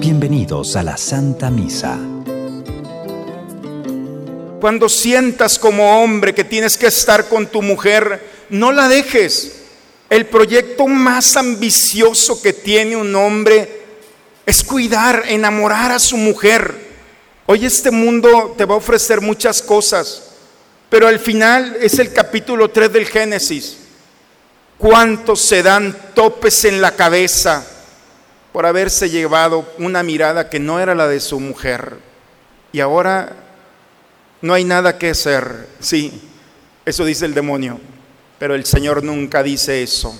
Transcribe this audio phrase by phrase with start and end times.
[0.00, 1.96] Bienvenidos a la Santa Misa.
[4.60, 9.66] Cuando sientas como hombre que tienes que estar con tu mujer, no la dejes.
[10.10, 13.82] El proyecto más ambicioso que tiene un hombre
[14.44, 16.74] es cuidar, enamorar a su mujer.
[17.46, 20.24] Hoy este mundo te va a ofrecer muchas cosas,
[20.90, 23.77] pero al final es el capítulo 3 del Génesis.
[24.78, 27.66] ¿Cuántos se dan topes en la cabeza
[28.52, 31.98] por haberse llevado una mirada que no era la de su mujer?
[32.70, 33.32] Y ahora
[34.40, 35.66] no hay nada que hacer.
[35.80, 36.22] Sí,
[36.84, 37.80] eso dice el demonio,
[38.38, 40.16] pero el Señor nunca dice eso.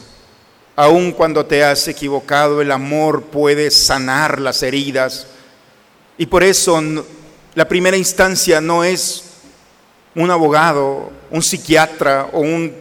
[0.75, 5.29] Aun cuando te has equivocado, el amor puede sanar las heridas.
[6.17, 6.83] Y por eso
[7.55, 9.23] la primera instancia no es
[10.17, 12.75] un abogado, un psiquiatra o un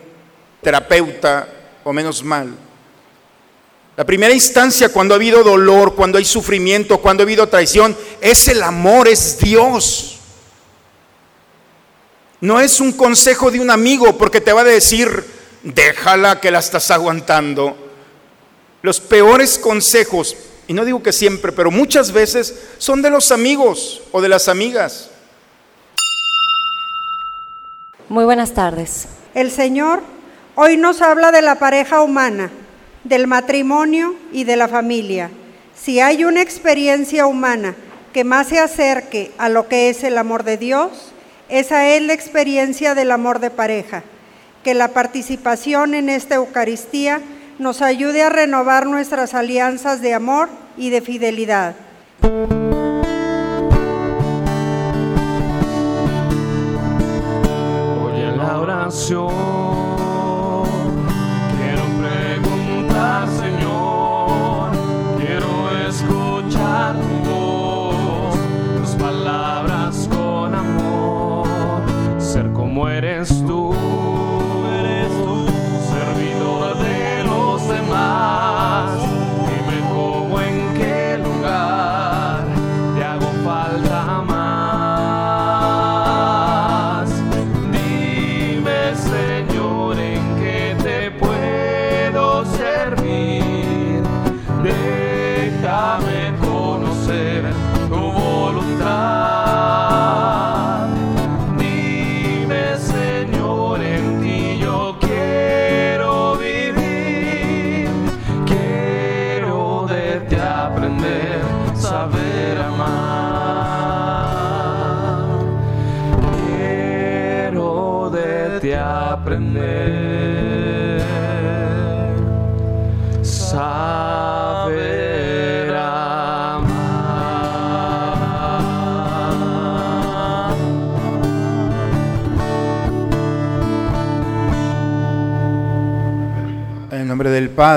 [0.64, 1.50] terapeuta
[1.88, 2.54] o menos mal.
[3.96, 8.50] La primera instancia cuando ha habido dolor, cuando hay sufrimiento, cuando ha habido traición, es
[8.50, 10.18] el amor, es Dios.
[12.42, 15.24] No es un consejo de un amigo porque te va a decir,
[15.64, 17.78] déjala que la estás aguantando.
[18.82, 20.36] Los peores consejos,
[20.68, 24.50] y no digo que siempre, pero muchas veces son de los amigos o de las
[24.50, 25.10] amigas.
[28.10, 29.08] Muy buenas tardes.
[29.34, 30.17] El Señor
[30.60, 32.50] Hoy nos habla de la pareja humana,
[33.04, 35.30] del matrimonio y de la familia.
[35.76, 37.76] Si hay una experiencia humana
[38.12, 41.14] que más se acerque a lo que es el amor de Dios,
[41.48, 44.02] esa es la experiencia del amor de pareja.
[44.64, 47.22] Que la participación en esta Eucaristía
[47.60, 51.76] nos ayude a renovar nuestras alianzas de amor y de fidelidad.
[58.04, 59.37] Oye la oración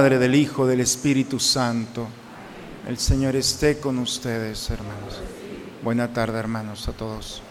[0.00, 2.08] Padre, del Hijo, del Espíritu Santo.
[2.88, 5.20] El Señor esté con ustedes, hermanos.
[5.82, 7.42] Buena tarde, hermanos, a todos.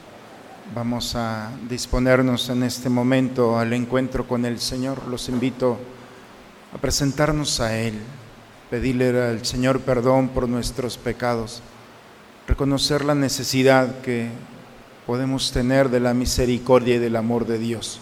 [0.74, 5.08] Vamos a disponernos en este momento al encuentro con el Señor.
[5.10, 5.78] Los invito
[6.74, 8.00] a presentarnos a Él,
[8.72, 11.62] pedirle al Señor perdón por nuestros pecados,
[12.48, 14.28] reconocer la necesidad que
[15.06, 18.02] podemos tener de la misericordia y del amor de Dios.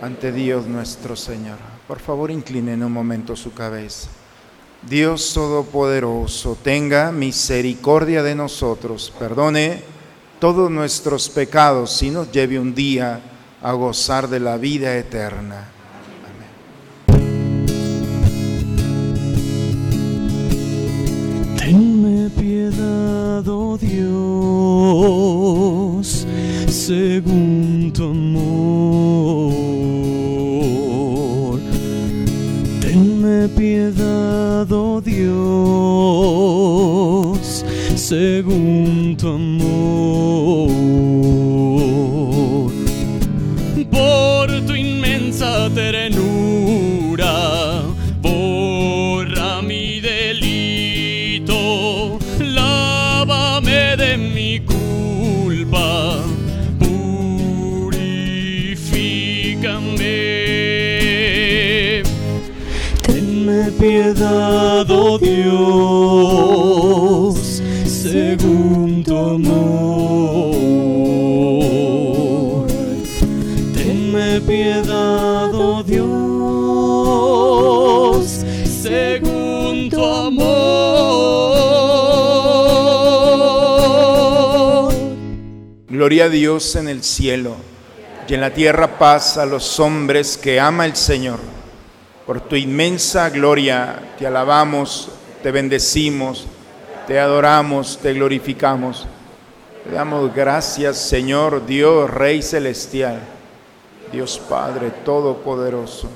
[0.00, 1.58] ante Dios nuestro Señor.
[1.86, 4.08] Por favor, inclinen un momento su cabeza.
[4.82, 9.82] Dios Todopoderoso, tenga misericordia de nosotros, perdone
[10.38, 13.20] todos nuestros pecados y nos lleve un día
[13.62, 15.68] a gozar de la vida eterna.
[17.08, 17.66] Amén.
[21.58, 24.06] Tenme piedad, oh Dios,
[26.68, 29.65] según tu amor
[33.48, 35.26] piedad, oh Dios,
[37.94, 40.70] según tu amor.
[43.90, 46.15] Por tu inmensa ternura,
[64.08, 65.60] Oh Dios,
[67.84, 69.56] según tu amor.
[73.74, 76.06] Tenme piedad, oh Dios,
[78.64, 80.46] según tu amor.
[85.88, 87.56] Gloria a Dios en el cielo
[88.28, 91.40] y en la tierra paz a los hombres que ama el Señor.
[92.26, 95.10] Por tu inmensa gloria te alabamos,
[95.44, 96.44] te bendecimos,
[97.06, 99.06] te adoramos, te glorificamos.
[99.84, 103.20] Te damos gracias, Señor Dios, Rey Celestial,
[104.10, 106.08] Dios Padre Todopoderoso,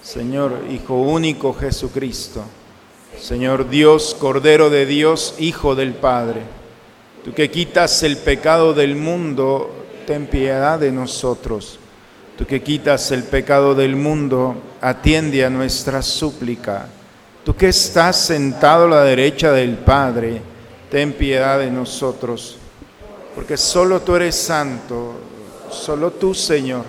[0.00, 2.44] Señor Hijo único Jesucristo,
[3.20, 6.42] Señor Dios, Cordero de Dios, Hijo del Padre.
[7.24, 9.74] Tú que quitas el pecado del mundo,
[10.06, 11.80] ten piedad de nosotros.
[12.38, 16.86] Tú que quitas el pecado del mundo, atiende a nuestra súplica.
[17.44, 20.40] Tú que estás sentado a la derecha del Padre,
[20.88, 22.56] ten piedad de nosotros.
[23.34, 25.14] Porque solo tú eres santo,
[25.68, 26.84] solo tú, Señor,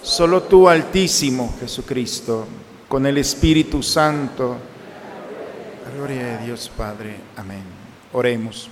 [0.00, 2.46] solo tú, Altísimo Jesucristo,
[2.88, 4.56] con el Espíritu Santo.
[5.96, 7.16] Gloria a Dios Padre.
[7.36, 7.64] Amén.
[8.12, 8.68] Oremos.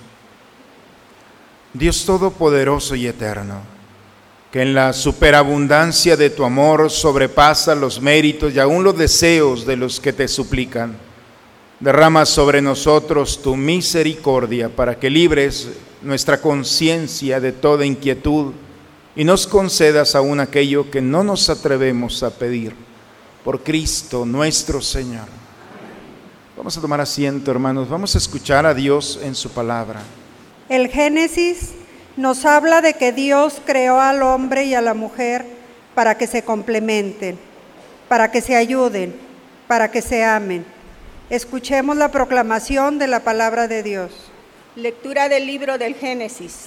[1.73, 3.72] Dios Todopoderoso y Eterno,
[4.53, 9.77] que en la superabundancia de tu amor sobrepasa los méritos y aún los deseos de
[9.77, 10.95] los que te suplican.
[11.81, 15.71] Derrama sobre nosotros tu misericordia para que libres
[16.03, 18.53] nuestra conciencia de toda inquietud
[19.17, 22.75] y nos concedas aún aquello que no nos atrevemos a pedir.
[23.43, 25.29] Por Cristo nuestro Señor.
[26.59, 27.89] Vamos a tomar asiento, hermanos.
[27.89, 30.03] Vamos a escuchar a Dios en su palabra.
[30.69, 31.71] El Génesis
[32.17, 35.45] nos habla de que Dios creó al hombre y a la mujer
[35.95, 37.39] para que se complementen,
[38.09, 39.15] para que se ayuden,
[39.67, 40.65] para que se amen.
[41.31, 44.13] Escuchemos la proclamación de la palabra de Dios.
[44.77, 46.67] Lectura del libro del Génesis.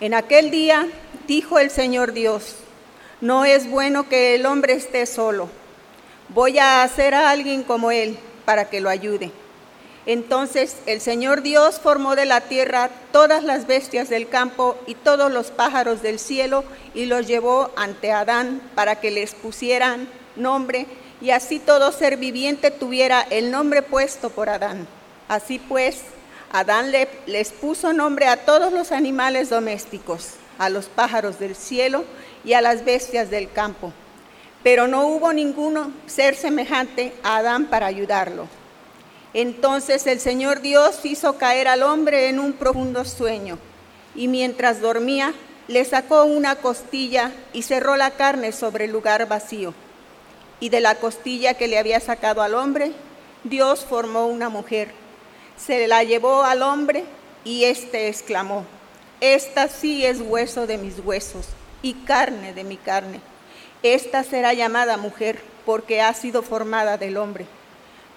[0.00, 0.86] En aquel día
[1.26, 2.56] dijo el Señor Dios,
[3.20, 5.50] no es bueno que el hombre esté solo.
[6.30, 9.30] Voy a hacer a alguien como él para que lo ayude.
[10.06, 15.30] Entonces el Señor Dios formó de la tierra todas las bestias del campo y todos
[15.30, 16.64] los pájaros del cielo
[16.94, 20.86] y los llevó ante Adán para que les pusieran nombre
[21.20, 24.86] y así todo ser viviente tuviera el nombre puesto por Adán.
[25.28, 25.98] Así pues,
[26.50, 32.04] Adán le- les puso nombre a todos los animales domésticos, a los pájaros del cielo
[32.42, 33.92] y a las bestias del campo.
[34.62, 38.48] Pero no hubo ninguno ser semejante a Adán para ayudarlo.
[39.32, 43.58] Entonces el Señor Dios hizo caer al hombre en un profundo sueño,
[44.14, 45.34] y mientras dormía,
[45.68, 49.72] le sacó una costilla y cerró la carne sobre el lugar vacío.
[50.58, 52.92] Y de la costilla que le había sacado al hombre,
[53.44, 54.90] Dios formó una mujer.
[55.56, 57.04] Se la llevó al hombre
[57.44, 58.64] y éste exclamó,
[59.20, 61.46] Esta sí es hueso de mis huesos
[61.82, 63.20] y carne de mi carne.
[63.82, 67.46] Esta será llamada mujer porque ha sido formada del hombre.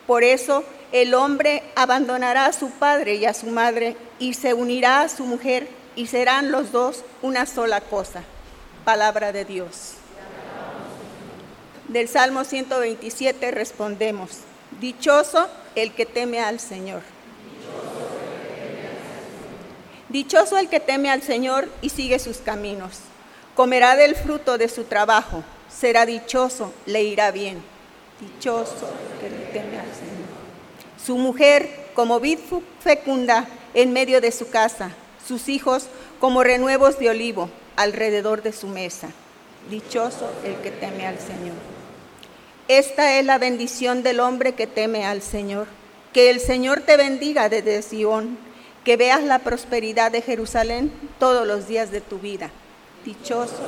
[0.07, 0.63] Por eso
[0.93, 5.25] el hombre abandonará a su padre y a su madre y se unirá a su
[5.25, 8.21] mujer y serán los dos una sola cosa.
[8.85, 9.93] Palabra de Dios.
[11.87, 14.41] Del Salmo 127 respondemos,
[14.79, 17.01] Dichoso el que teme al Señor.
[20.09, 22.99] Dichoso el que teme al Señor y sigue sus caminos.
[23.55, 25.43] Comerá del fruto de su trabajo.
[25.75, 27.63] Será dichoso, le irá bien.
[28.19, 30.12] Dichoso el que teme al Señor.
[31.05, 32.39] Su mujer como vid
[32.79, 34.91] fecunda en medio de su casa.
[35.27, 35.87] Sus hijos
[36.19, 39.09] como renuevos de olivo alrededor de su mesa.
[39.69, 41.55] Dichoso el que teme al Señor.
[42.67, 45.67] Esta es la bendición del hombre que teme al Señor.
[46.13, 48.37] Que el Señor te bendiga desde Sión,
[48.85, 52.51] que veas la prosperidad de Jerusalén todos los días de tu vida.
[53.03, 53.67] Dichoso.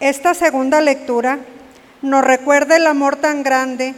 [0.00, 1.38] Esta segunda lectura
[2.02, 3.94] nos recuerda el amor tan grande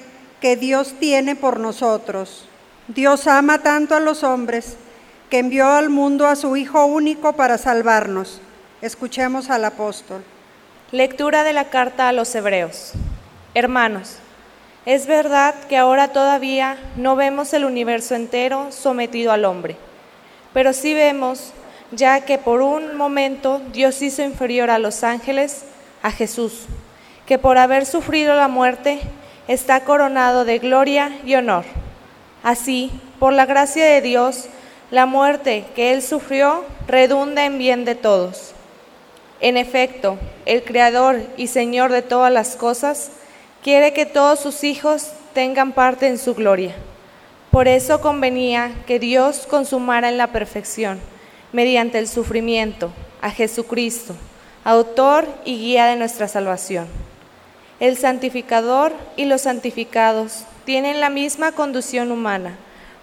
[0.47, 2.45] que Dios tiene por nosotros.
[2.87, 4.76] Dios ama tanto a los hombres
[5.29, 8.41] que envió al mundo a su Hijo único para salvarnos.
[8.81, 10.23] Escuchemos al apóstol.
[10.93, 12.93] Lectura de la carta a los Hebreos.
[13.55, 14.19] Hermanos,
[14.85, 19.75] es verdad que ahora todavía no vemos el universo entero sometido al hombre,
[20.53, 21.55] pero sí vemos,
[21.91, 25.65] ya que por un momento Dios hizo inferior a los ángeles
[26.05, 26.67] a Jesús,
[27.26, 29.00] que por haber sufrido la muerte
[29.49, 31.65] está coronado de gloria y honor.
[32.43, 34.49] Así, por la gracia de Dios,
[34.91, 38.53] la muerte que Él sufrió redunda en bien de todos.
[39.41, 43.11] En efecto, el Creador y Señor de todas las cosas,
[43.62, 46.75] quiere que todos sus hijos tengan parte en su gloria.
[47.50, 51.00] Por eso convenía que Dios consumara en la perfección,
[51.53, 54.15] mediante el sufrimiento, a Jesucristo,
[54.65, 57.06] autor y guía de nuestra salvación.
[57.78, 62.56] El santificador y los santificados tienen la misma conducción humana.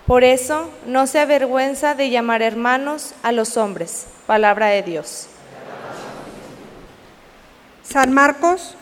[0.08, 4.08] Por eso no se avergüenza de llamar hermanos a los hombres.
[4.26, 5.28] Palabra de Dios.
[7.84, 8.76] San Marcos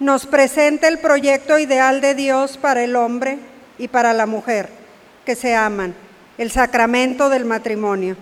[0.00, 3.38] nos presenta el proyecto ideal de Dios para el hombre
[3.78, 4.70] y para la mujer,
[5.26, 5.94] que se aman,
[6.38, 8.16] el sacramento del matrimonio.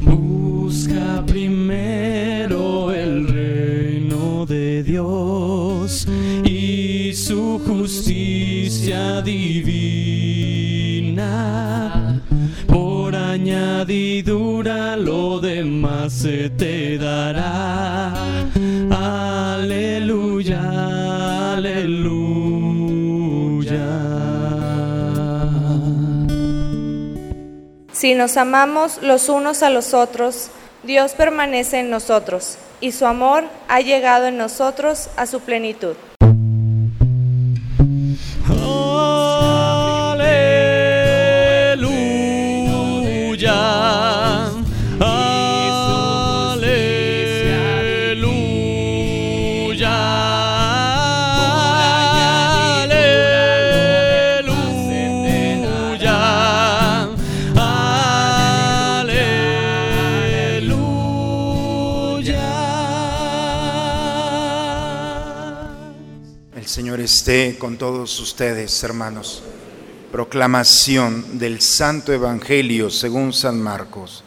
[0.00, 2.25] Busca primero
[4.82, 6.06] Dios
[6.44, 10.56] y su justicia divina.
[12.66, 18.12] Por añadidura lo demás se te dará.
[19.54, 20.60] Aleluya,
[21.54, 22.26] aleluya.
[27.92, 30.50] Si nos amamos los unos a los otros,
[30.82, 35.96] Dios permanece en nosotros y su amor ha llegado en nosotros a su plenitud.
[67.58, 69.42] Con todos ustedes, hermanos.
[70.12, 74.22] Proclamación del Santo Evangelio según San Marcos.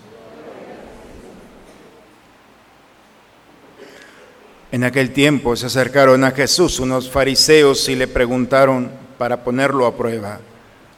[4.74, 9.96] En aquel tiempo se acercaron a Jesús unos fariseos y le preguntaron para ponerlo a
[9.96, 10.41] prueba,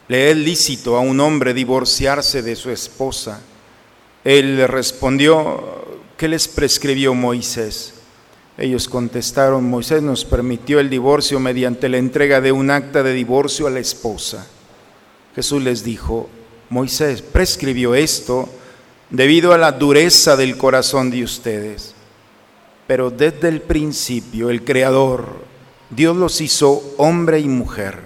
[0.08, 3.42] ¿le es lícito a un hombre divorciarse de su esposa?
[4.24, 8.01] Él le respondió, ¿qué les prescribió Moisés?
[8.58, 13.66] Ellos contestaron, Moisés nos permitió el divorcio mediante la entrega de un acta de divorcio
[13.66, 14.46] a la esposa.
[15.34, 16.28] Jesús les dijo,
[16.68, 18.48] Moisés prescribió esto
[19.08, 21.94] debido a la dureza del corazón de ustedes.
[22.86, 25.44] Pero desde el principio el Creador,
[25.88, 27.98] Dios los hizo hombre y mujer.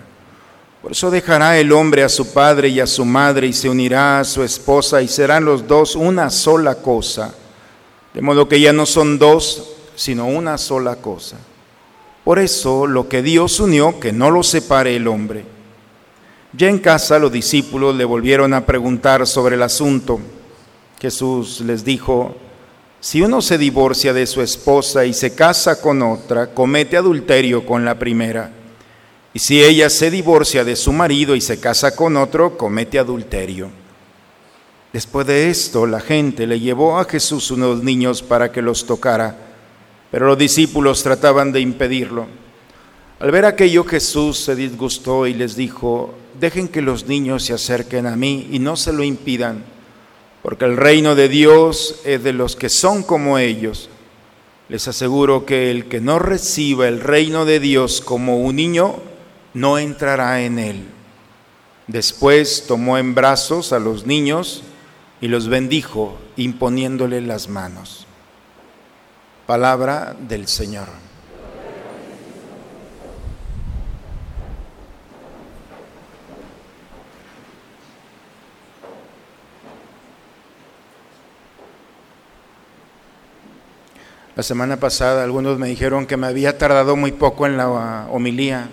[0.83, 4.21] Por eso dejará el hombre a su padre y a su madre y se unirá
[4.21, 7.35] a su esposa y serán los dos una sola cosa.
[8.15, 11.39] De modo que ya no son dos, sino una sola cosa.
[12.23, 15.45] Por eso lo que Dios unió, que no lo separe el hombre.
[16.53, 20.21] Ya en casa los discípulos le volvieron a preguntar sobre el asunto.
[21.01, 22.37] Jesús les dijo,
[23.01, 27.85] si uno se divorcia de su esposa y se casa con otra, comete adulterio con
[27.85, 28.51] la primera.
[29.33, 33.71] Y si ella se divorcia de su marido y se casa con otro, comete adulterio.
[34.93, 39.46] Después de esto, la gente le llevó a Jesús unos niños para que los tocara,
[40.11, 42.27] pero los discípulos trataban de impedirlo.
[43.19, 48.07] Al ver aquello, Jesús se disgustó y les dijo, dejen que los niños se acerquen
[48.07, 49.65] a mí y no se lo impidan,
[50.43, 53.89] porque el reino de Dios es de los que son como ellos.
[54.69, 58.97] Les aseguro que el que no reciba el reino de Dios como un niño,
[59.55, 60.85] no entrará en él.
[61.87, 64.63] Después tomó en brazos a los niños
[65.21, 68.06] y los bendijo imponiéndole las manos.
[69.47, 70.89] Palabra del Señor.
[84.35, 88.69] La semana pasada algunos me dijeron que me había tardado muy poco en la homilía.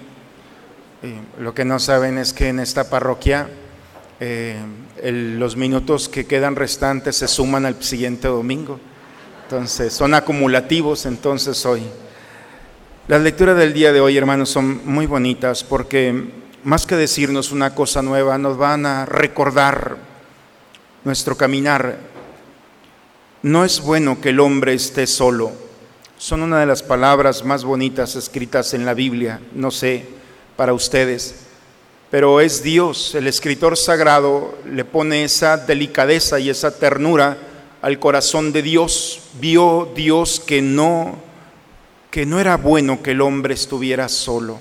[1.04, 3.48] Eh, lo que no saben es que en esta parroquia
[4.20, 4.58] eh,
[5.04, 8.80] los minutos que quedan restantes se suman al siguiente domingo.
[9.54, 11.84] Entonces, son acumulativos entonces hoy.
[13.08, 16.32] Las lecturas del día de hoy, hermanos, son muy bonitas porque
[16.64, 19.98] más que decirnos una cosa nueva, nos van a recordar
[21.04, 22.00] nuestro caminar.
[23.44, 25.52] No es bueno que el hombre esté solo.
[26.18, 30.08] Son una de las palabras más bonitas escritas en la Biblia, no sé,
[30.56, 31.46] para ustedes.
[32.10, 37.38] Pero es Dios, el escritor sagrado, le pone esa delicadeza y esa ternura
[37.84, 39.20] al corazón de Dios.
[39.40, 41.20] Vio Dios que no,
[42.10, 44.60] que no era bueno que el hombre estuviera solo.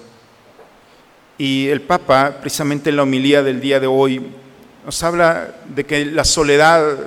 [1.39, 4.21] Y el Papa, precisamente en la homilía del día de hoy,
[4.85, 6.99] nos habla de que la soledad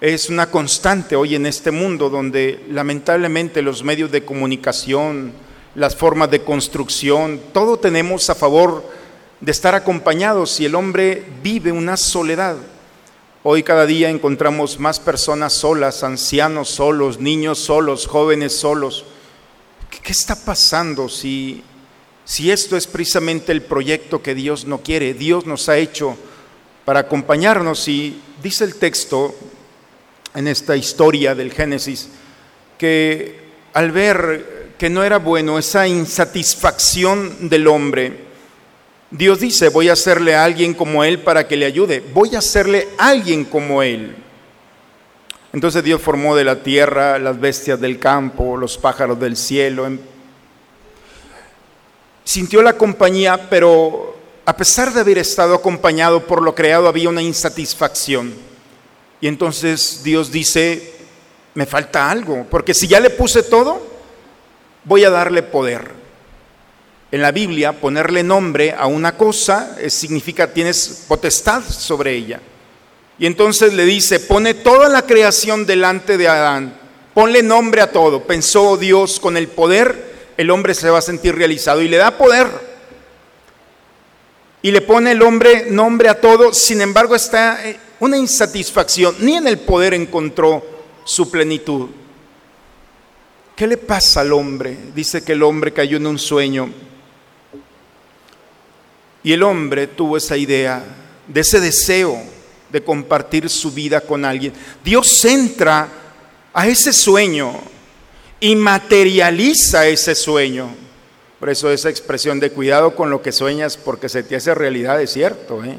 [0.00, 5.32] es una constante hoy en este mundo donde lamentablemente los medios de comunicación,
[5.76, 8.84] las formas de construcción, todo tenemos a favor
[9.40, 12.56] de estar acompañados y el hombre vive una soledad.
[13.48, 19.04] Hoy cada día encontramos más personas solas, ancianos solos, niños solos, jóvenes solos.
[19.88, 21.62] ¿Qué, está pasando si,
[22.24, 25.14] si esto es precisamente el proyecto que Dios no quiere?
[25.14, 26.16] Dios nos ha hecho
[26.84, 29.32] para acompañarnos y dice el texto
[30.34, 32.08] en esta historia del Génesis
[32.76, 33.42] que
[33.74, 38.25] al ver que no era bueno, esa insatisfacción del hombre,
[39.10, 42.38] Dios dice, voy a hacerle a alguien como él para que le ayude, voy a
[42.38, 44.16] hacerle a alguien como él.
[45.52, 49.88] Entonces Dios formó de la tierra las bestias del campo, los pájaros del cielo.
[52.24, 57.22] Sintió la compañía, pero a pesar de haber estado acompañado por lo creado, había una
[57.22, 58.34] insatisfacción.
[59.20, 60.92] Y entonces Dios dice,
[61.54, 63.80] me falta algo, porque si ya le puse todo,
[64.84, 66.05] voy a darle poder.
[67.12, 72.40] En la Biblia, ponerle nombre a una cosa eh, significa tienes potestad sobre ella.
[73.18, 76.74] Y entonces le dice, pone toda la creación delante de Adán,
[77.14, 78.24] ponle nombre a todo.
[78.24, 82.18] Pensó Dios con el poder, el hombre se va a sentir realizado y le da
[82.18, 82.48] poder.
[84.60, 89.36] Y le pone el hombre nombre a todo, sin embargo está eh, una insatisfacción, ni
[89.36, 90.62] en el poder encontró
[91.04, 91.88] su plenitud.
[93.54, 94.76] ¿Qué le pasa al hombre?
[94.94, 96.70] Dice que el hombre cayó en un sueño.
[99.26, 100.84] Y el hombre tuvo esa idea,
[101.26, 102.16] de ese deseo
[102.70, 104.52] de compartir su vida con alguien.
[104.84, 105.88] Dios entra
[106.54, 107.52] a ese sueño
[108.38, 110.72] y materializa ese sueño.
[111.40, 115.02] Por eso esa expresión de cuidado con lo que sueñas porque se te hace realidad
[115.02, 115.64] es cierto.
[115.64, 115.76] ¿eh?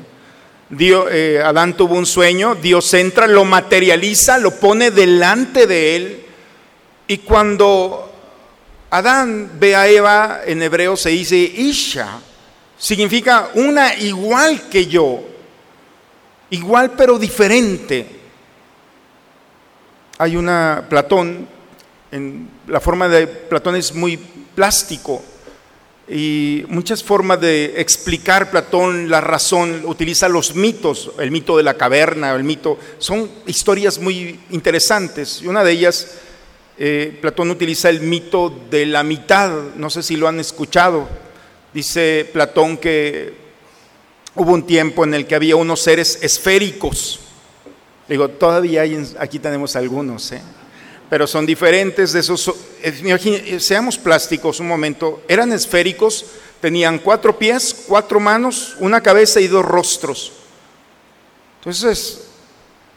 [0.69, 6.25] Dios, eh, Adán tuvo un sueño, Dios entra, lo materializa, lo pone delante de él
[7.07, 8.11] y cuando
[8.89, 12.19] Adán ve a Eva, en hebreo se dice Isha,
[12.77, 15.21] significa una igual que yo,
[16.49, 18.05] igual pero diferente.
[20.19, 21.47] Hay una, Platón,
[22.11, 25.21] en, la forma de Platón es muy plástico
[26.07, 31.75] y muchas formas de explicar Platón la razón, utiliza los mitos, el mito de la
[31.75, 36.17] caverna, el mito, son historias muy interesantes y una de ellas
[36.79, 41.26] eh, Platón utiliza el mito de la mitad, no sé si lo han escuchado.
[41.73, 43.33] Dice Platón que
[44.35, 47.19] hubo un tiempo en el que había unos seres esféricos.
[48.07, 50.41] Digo, todavía hay, aquí tenemos algunos, ¿eh?
[51.09, 52.51] pero son diferentes de esos.
[52.81, 56.25] Eh, seamos plásticos un momento, eran esféricos,
[56.61, 60.33] tenían cuatro pies, cuatro manos, una cabeza y dos rostros.
[61.59, 62.21] Entonces,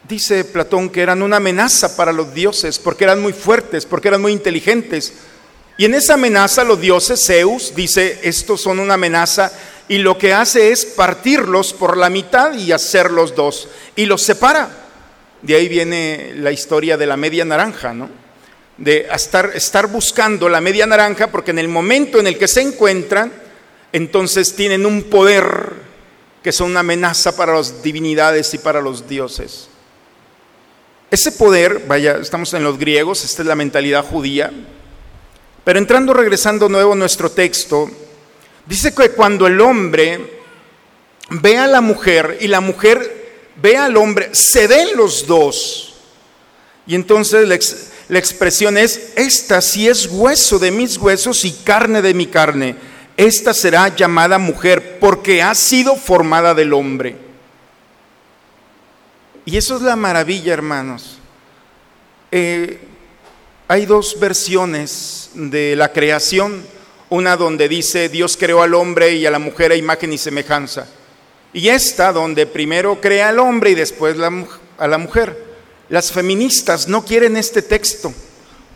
[0.07, 4.21] dice Platón que eran una amenaza para los dioses, porque eran muy fuertes, porque eran
[4.21, 5.13] muy inteligentes.
[5.81, 9.51] Y en esa amenaza los dioses, Zeus dice, estos son una amenaza,
[9.87, 14.69] y lo que hace es partirlos por la mitad y hacerlos dos, y los separa.
[15.41, 18.11] De ahí viene la historia de la media naranja, ¿no?
[18.77, 22.61] De estar, estar buscando la media naranja, porque en el momento en el que se
[22.61, 23.33] encuentran,
[23.91, 25.73] entonces tienen un poder
[26.43, 29.67] que son una amenaza para las divinidades y para los dioses.
[31.09, 34.51] Ese poder, vaya, estamos en los griegos, esta es la mentalidad judía,
[35.63, 37.89] pero entrando, regresando nuevo a nuestro texto,
[38.65, 40.41] dice que cuando el hombre
[41.29, 43.21] ve a la mujer y la mujer
[43.55, 45.93] ve al hombre, se ven los dos.
[46.87, 52.13] Y entonces la, expresión es, esta si es hueso de mis huesos y carne de
[52.13, 52.75] mi carne,
[53.15, 57.15] esta será llamada mujer porque ha sido formada del hombre.
[59.45, 61.19] Y eso es la maravilla, hermanos.
[62.31, 62.79] Eh,
[63.71, 66.61] hay dos versiones de la creación,
[67.07, 70.87] una donde dice Dios creó al hombre y a la mujer a imagen y semejanza,
[71.53, 74.17] y esta donde primero crea al hombre y después
[74.77, 75.41] a la mujer.
[75.87, 78.13] Las feministas no quieren este texto,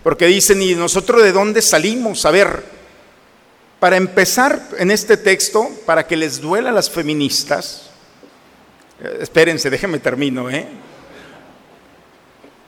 [0.02, 2.26] porque dicen, ¿y nosotros de dónde salimos?
[2.26, 2.64] A ver,
[3.82, 7.90] para empezar en este texto, para que les duela a las feministas,
[9.04, 10.66] eh, espérense, déjenme termino, ¿eh?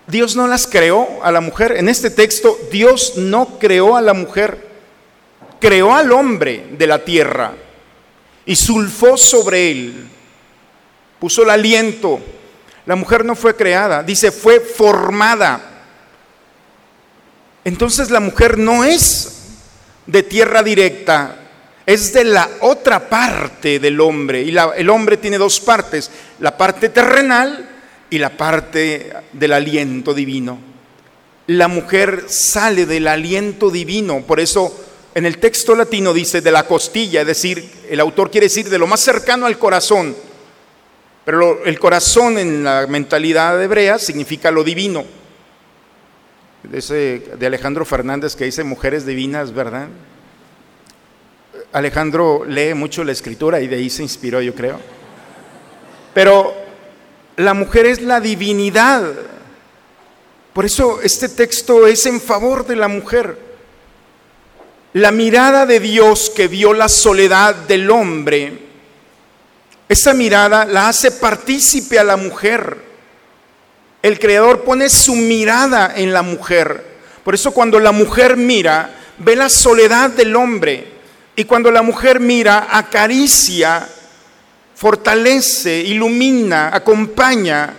[0.07, 1.73] Dios no las creó a la mujer.
[1.73, 4.65] En este texto, Dios no creó a la mujer,
[5.59, 7.53] creó al hombre de la tierra
[8.45, 10.07] y sulfó sobre él,
[11.19, 12.21] puso el aliento.
[12.85, 15.61] La mujer no fue creada, dice, fue formada.
[17.65, 19.33] Entonces la mujer no es
[20.05, 21.35] de tierra directa,
[21.85, 24.41] es de la otra parte del hombre.
[24.43, 27.76] Y el hombre tiene dos partes, la parte terrenal
[28.09, 30.59] y la parte del aliento divino.
[31.47, 36.67] La mujer sale del aliento divino, por eso en el texto latino dice de la
[36.67, 40.15] costilla, es decir, el autor quiere decir de lo más cercano al corazón.
[41.25, 45.03] Pero el corazón en la mentalidad hebrea significa lo divino.
[46.63, 49.87] De Alejandro Fernández que dice mujeres divinas, ¿verdad?
[51.73, 54.79] Alejandro lee mucho la escritura y de ahí se inspiró, yo creo.
[56.13, 56.66] Pero
[57.37, 59.03] la mujer es la divinidad.
[60.53, 63.37] Por eso este texto es en favor de la mujer.
[64.93, 68.59] La mirada de Dios que vio la soledad del hombre,
[69.87, 72.77] esa mirada la hace partícipe a la mujer.
[74.01, 76.97] El Creador pone su mirada en la mujer.
[77.23, 80.87] Por eso cuando la mujer mira, ve la soledad del hombre.
[81.35, 83.87] Y cuando la mujer mira, acaricia,
[84.77, 87.73] fortalece, ilumina, acompaña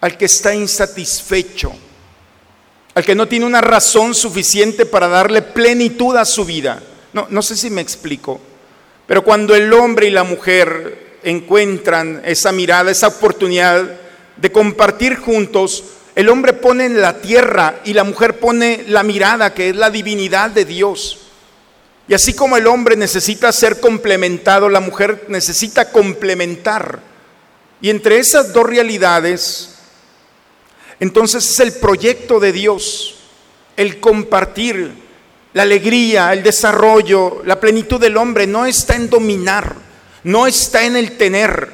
[0.00, 1.70] al que está insatisfecho,
[2.94, 6.82] al que no tiene una razón suficiente para darle plenitud a su vida.
[7.12, 8.40] No, no sé si me explico,
[9.06, 13.84] pero cuando el hombre y la mujer encuentran esa mirada, esa oportunidad
[14.38, 15.84] de compartir juntos,
[16.14, 19.90] el hombre pone en la tierra y la mujer pone la mirada, que es la
[19.90, 21.29] divinidad de Dios.
[22.10, 26.98] Y así como el hombre necesita ser complementado, la mujer necesita complementar.
[27.80, 29.76] Y entre esas dos realidades,
[30.98, 33.20] entonces es el proyecto de Dios,
[33.76, 34.90] el compartir,
[35.52, 39.76] la alegría, el desarrollo, la plenitud del hombre no está en dominar,
[40.24, 41.72] no está en el tener.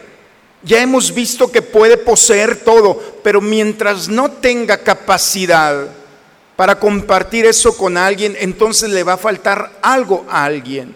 [0.62, 5.88] Ya hemos visto que puede poseer todo, pero mientras no tenga capacidad
[6.56, 10.94] para compartir eso con alguien, entonces le va a faltar algo a alguien.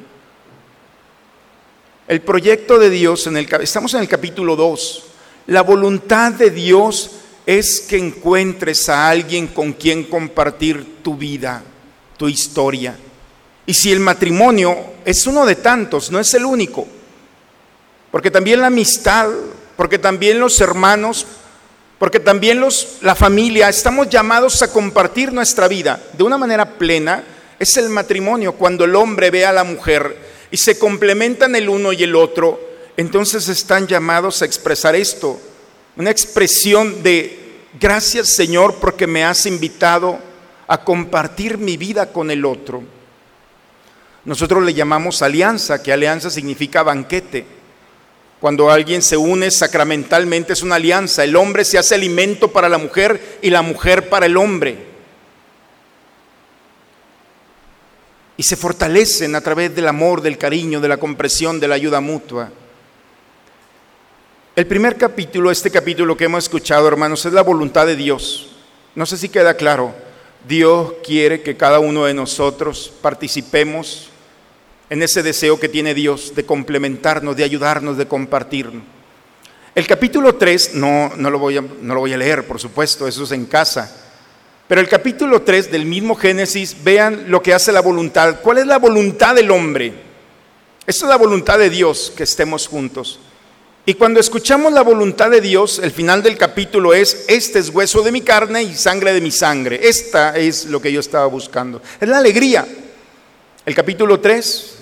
[2.09, 5.05] El proyecto de Dios, en el, estamos en el capítulo 2,
[5.47, 7.11] la voluntad de Dios
[7.47, 11.63] es que encuentres a alguien con quien compartir tu vida,
[12.17, 12.97] tu historia.
[13.67, 16.87] Y si el matrimonio es uno de tantos, no es el único,
[18.11, 19.29] porque también la amistad,
[19.77, 21.27] porque también los hermanos,
[22.01, 27.23] porque también los, la familia, estamos llamados a compartir nuestra vida de una manera plena,
[27.59, 30.17] es el matrimonio, cuando el hombre ve a la mujer
[30.51, 32.59] y se complementan el uno y el otro,
[32.97, 35.39] entonces están llamados a expresar esto,
[35.95, 37.39] una expresión de
[37.79, 40.19] gracias Señor porque me has invitado
[40.69, 42.83] a compartir mi vida con el otro.
[44.25, 47.60] Nosotros le llamamos alianza, que alianza significa banquete.
[48.41, 51.23] Cuando alguien se une sacramentalmente es una alianza.
[51.23, 54.79] El hombre se hace alimento para la mujer y la mujer para el hombre.
[58.39, 62.01] Y se fortalecen a través del amor, del cariño, de la compresión, de la ayuda
[62.01, 62.51] mutua.
[64.57, 68.57] El primer capítulo, este capítulo que hemos escuchado, hermanos, es la voluntad de Dios.
[68.95, 69.95] No sé si queda claro.
[70.49, 74.10] Dios quiere que cada uno de nosotros participemos
[74.91, 78.83] en ese deseo que tiene Dios de complementarnos, de ayudarnos, de compartirnos.
[79.73, 83.07] El capítulo 3, no, no, lo voy a, no lo voy a leer, por supuesto,
[83.07, 83.97] eso es en casa.
[84.67, 88.41] Pero el capítulo 3 del mismo Génesis, vean lo que hace la voluntad.
[88.43, 89.93] ¿Cuál es la voluntad del hombre?
[90.87, 93.21] Esta es la voluntad de Dios, que estemos juntos.
[93.87, 98.03] Y cuando escuchamos la voluntad de Dios, el final del capítulo es, este es hueso
[98.03, 99.81] de mi carne y sangre de mi sangre.
[99.83, 101.81] Esta es lo que yo estaba buscando.
[102.01, 102.67] Es la alegría.
[103.65, 104.80] El capítulo 3,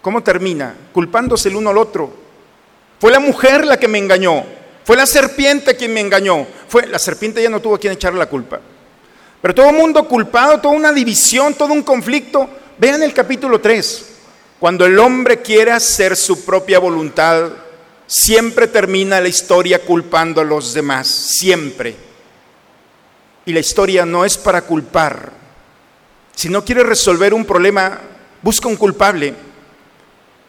[0.00, 0.74] ¿cómo termina?
[0.92, 2.12] Culpándose el uno al otro.
[3.00, 4.44] Fue la mujer la que me engañó.
[4.84, 6.46] Fue la serpiente quien me engañó.
[6.68, 8.60] Fue, la serpiente ya no tuvo a quien echarle la culpa.
[9.40, 12.48] Pero todo mundo culpado, toda una división, todo un conflicto.
[12.78, 14.06] Vean el capítulo 3.
[14.58, 17.50] Cuando el hombre quiere hacer su propia voluntad,
[18.06, 21.94] siempre termina la historia culpando a los demás, siempre.
[23.44, 25.32] Y la historia no es para culpar.
[26.34, 28.00] Si no quiere resolver un problema,
[28.42, 29.34] busca un culpable.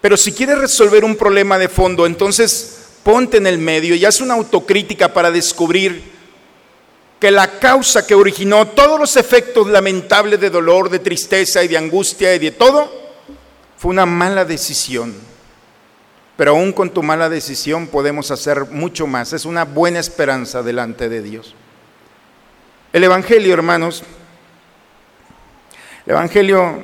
[0.02, 4.22] Pero si quiere resolver un problema de fondo, entonces ponte en el medio y haz
[4.22, 6.20] una autocrítica para descubrir
[7.20, 11.78] que la causa que originó todos los efectos lamentables de dolor, de tristeza y de
[11.78, 12.90] angustia y de todo,
[13.78, 15.14] fue una mala decisión.
[16.38, 19.34] Pero aún con tu mala decisión podemos hacer mucho más.
[19.34, 21.54] Es una buena esperanza delante de Dios.
[22.94, 24.04] El Evangelio, hermanos,
[26.06, 26.82] el Evangelio,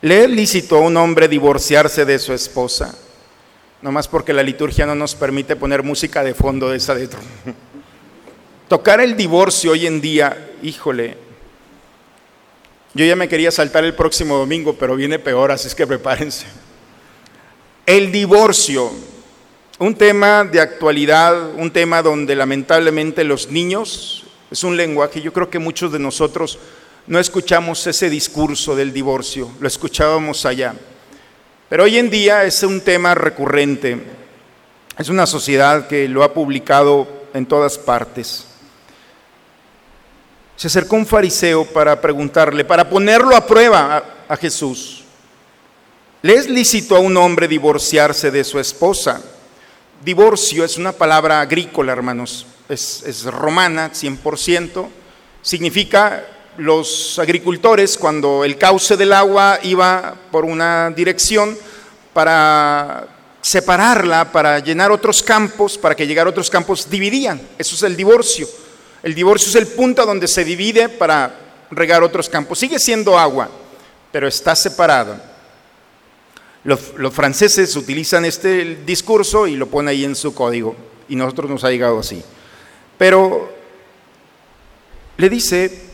[0.00, 2.94] ¿le es lícito a un hombre divorciarse de su esposa?
[3.80, 7.08] Nomás porque la liturgia no nos permite poner música de fondo de esa de.
[8.68, 11.16] Tocar el divorcio hoy en día, híjole,
[12.94, 16.46] yo ya me quería saltar el próximo domingo, pero viene peor, así es que prepárense.
[17.86, 18.90] El divorcio,
[19.78, 25.48] un tema de actualidad, un tema donde lamentablemente los niños, es un lenguaje, yo creo
[25.48, 26.58] que muchos de nosotros
[27.08, 30.74] no escuchamos ese discurso del divorcio, lo escuchábamos allá.
[31.70, 33.98] Pero hoy en día es un tema recurrente.
[34.98, 38.46] Es una sociedad que lo ha publicado en todas partes.
[40.56, 45.04] Se acercó un fariseo para preguntarle, para ponerlo a prueba a, Jesús.
[46.20, 49.22] ¿Le es lícito a un hombre divorciarse de su esposa?
[50.04, 52.46] Divorcio es una palabra agrícola, hermanos.
[52.68, 54.88] Es, es romana, 100%.
[55.40, 61.56] Significa los agricultores cuando el cauce del agua iba por una dirección
[62.12, 63.06] para
[63.40, 67.40] separarla, para llenar otros campos, para que llegara a otros campos, dividían.
[67.56, 68.48] Eso es el divorcio.
[69.04, 71.32] El divorcio es el punto donde se divide para
[71.70, 72.58] regar otros campos.
[72.58, 73.48] Sigue siendo agua,
[74.10, 75.16] pero está separado.
[76.64, 80.74] Los, los franceses utilizan este discurso y lo ponen ahí en su código,
[81.08, 82.20] y nosotros nos ha llegado así.
[82.98, 83.48] Pero
[85.16, 85.87] le dice,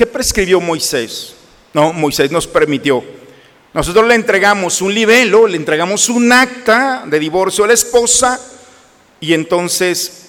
[0.00, 1.34] ¿qué prescribió Moisés?
[1.74, 3.04] No, Moisés nos permitió.
[3.74, 8.40] Nosotros le entregamos un libelo, le entregamos un acta de divorcio a la esposa
[9.20, 10.28] y entonces,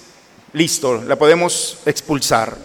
[0.52, 2.58] listo, la podemos expulsar.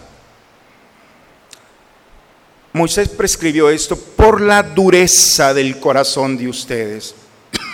[2.73, 7.15] Moisés prescribió esto por la dureza del corazón de ustedes.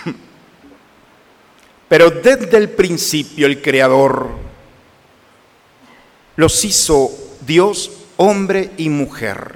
[1.89, 4.29] Pero desde el principio el Creador
[6.35, 7.09] los hizo
[7.41, 9.55] Dios hombre y mujer.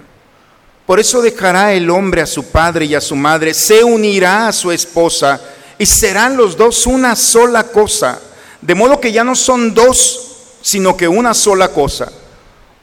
[0.85, 4.53] Por eso dejará el hombre a su padre y a su madre, se unirá a
[4.53, 5.41] su esposa
[5.77, 8.21] y serán los dos una sola cosa.
[8.61, 12.11] De modo que ya no son dos, sino que una sola cosa.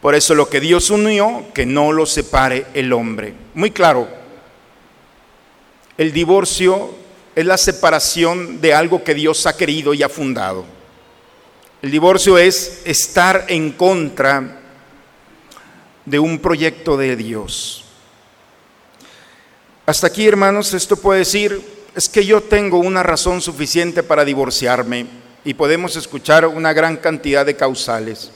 [0.01, 3.33] Por eso lo que Dios unió, que no lo separe el hombre.
[3.55, 4.07] Muy claro,
[5.97, 6.91] el divorcio
[7.35, 10.67] es la separación de algo que Dios ha querido y ha fundado.
[11.81, 14.61] El divorcio es estar en contra
[16.05, 17.85] de un proyecto de Dios.
[19.87, 21.61] Hasta aquí, hermanos, esto puede decir,
[21.95, 25.07] es que yo tengo una razón suficiente para divorciarme
[25.45, 28.31] y podemos escuchar una gran cantidad de causales.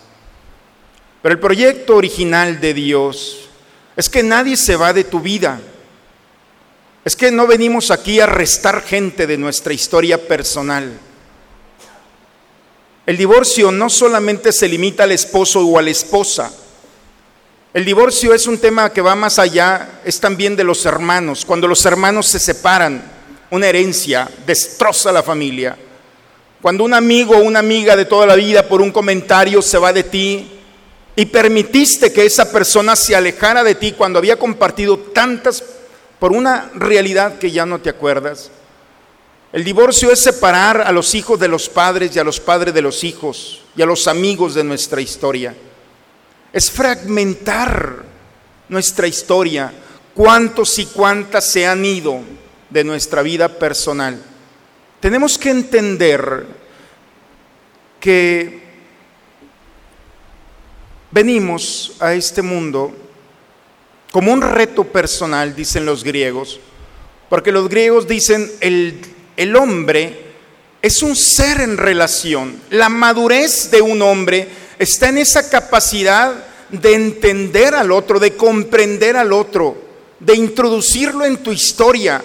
[1.22, 3.48] Pero el proyecto original de Dios
[3.96, 5.60] es que nadie se va de tu vida.
[7.04, 10.92] Es que no venimos aquí a restar gente de nuestra historia personal.
[13.06, 16.52] El divorcio no solamente se limita al esposo o a la esposa.
[17.74, 21.44] El divorcio es un tema que va más allá, es también de los hermanos.
[21.44, 23.02] Cuando los hermanos se separan,
[23.50, 25.76] una herencia destroza la familia.
[26.62, 29.92] Cuando un amigo o una amiga de toda la vida por un comentario se va
[29.92, 30.50] de ti
[31.14, 35.62] y permitiste que esa persona se alejara de ti cuando había compartido tantas
[36.18, 38.50] por una realidad que ya no te acuerdas.
[39.52, 42.82] El divorcio es separar a los hijos de los padres y a los padres de
[42.82, 45.54] los hijos y a los amigos de nuestra historia.
[46.52, 48.04] Es fragmentar
[48.68, 49.72] nuestra historia.
[50.14, 52.20] ¿Cuántos y cuántas se han ido
[52.70, 54.20] de nuestra vida personal?
[55.00, 56.46] Tenemos que entender
[58.00, 58.62] que
[61.10, 62.92] venimos a este mundo
[64.10, 66.58] como un reto personal, dicen los griegos,
[67.28, 69.00] porque los griegos dicen el
[69.38, 70.18] el hombre
[70.82, 72.60] es un ser en relación.
[72.70, 76.32] La madurez de un hombre está en esa capacidad
[76.70, 79.76] de entender al otro, de comprender al otro,
[80.20, 82.22] de introducirlo en tu historia.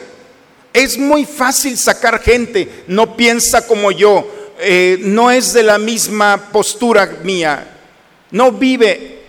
[0.73, 4.27] Es muy fácil sacar gente, no piensa como yo,
[4.59, 7.77] eh, no es de la misma postura mía,
[8.31, 9.21] no vive.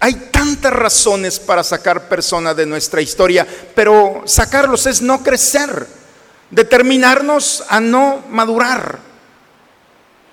[0.00, 5.86] Hay tantas razones para sacar personas de nuestra historia, pero sacarlos es no crecer
[6.50, 9.11] determinarnos a no madurar.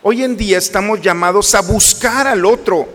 [0.01, 2.87] Hoy en día estamos llamados a buscar al otro,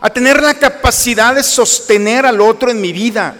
[0.00, 3.36] a tener la capacidad de sostener al otro en mi vida.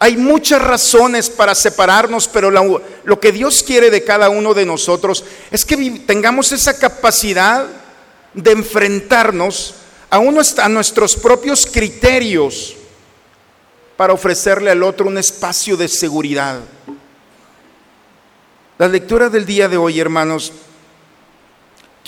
[0.00, 5.24] Hay muchas razones para separarnos, pero lo, que Dios quiere de cada uno de nosotros
[5.50, 5.76] es que
[6.06, 7.66] tengamos esa capacidad
[8.34, 9.74] de enfrentarnos
[10.10, 12.74] a, nuestros propios criterios
[13.96, 16.60] para ofrecerle al otro un espacio de seguridad.
[18.76, 20.52] Las lecturas del día de hoy, hermanos,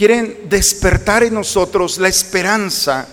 [0.00, 3.06] quieren despertar en nosotros la esperanza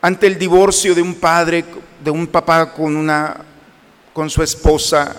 [0.00, 1.64] ante el divorcio de un padre,
[2.02, 3.44] de un papá con una
[4.12, 5.14] con su esposa.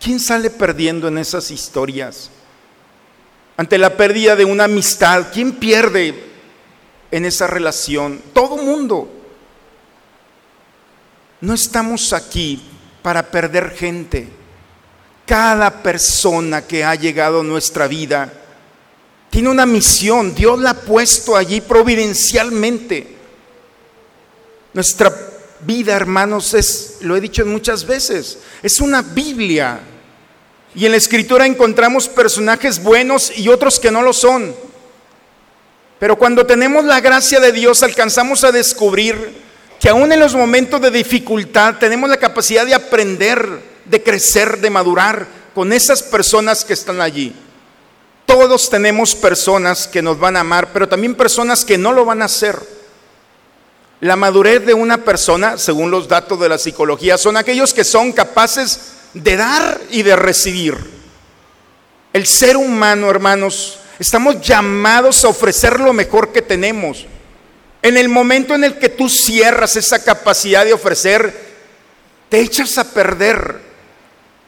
[0.00, 2.28] ¿Quién sale perdiendo en esas historias?
[3.56, 6.12] Ante la pérdida de una amistad, ¿quién pierde
[7.12, 8.20] en esa relación?
[8.32, 9.08] Todo mundo.
[11.40, 12.60] No estamos aquí
[13.00, 14.28] para perder gente.
[15.24, 18.40] Cada persona que ha llegado a nuestra vida
[19.32, 20.34] tiene una misión.
[20.34, 23.16] Dios la ha puesto allí providencialmente.
[24.74, 25.10] Nuestra
[25.60, 29.80] vida, hermanos, es, lo he dicho muchas veces, es una Biblia.
[30.74, 34.54] Y en la escritura encontramos personajes buenos y otros que no lo son.
[35.98, 39.40] Pero cuando tenemos la gracia de Dios alcanzamos a descubrir
[39.80, 44.68] que aún en los momentos de dificultad tenemos la capacidad de aprender, de crecer, de
[44.68, 47.34] madurar con esas personas que están allí.
[48.32, 52.22] Todos tenemos personas que nos van a amar, pero también personas que no lo van
[52.22, 52.58] a hacer.
[54.00, 58.10] La madurez de una persona, según los datos de la psicología, son aquellos que son
[58.10, 60.78] capaces de dar y de recibir.
[62.14, 67.04] El ser humano, hermanos, estamos llamados a ofrecer lo mejor que tenemos.
[67.82, 71.38] En el momento en el que tú cierras esa capacidad de ofrecer,
[72.30, 73.60] te echas a perder.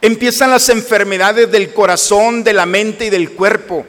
[0.01, 3.85] Empiezan las enfermedades del corazón, de la mente y del cuerpo.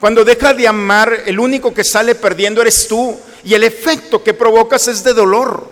[0.00, 4.34] Cuando dejas de amar, el único que sale perdiendo eres tú y el efecto que
[4.34, 5.68] provocas es de dolor.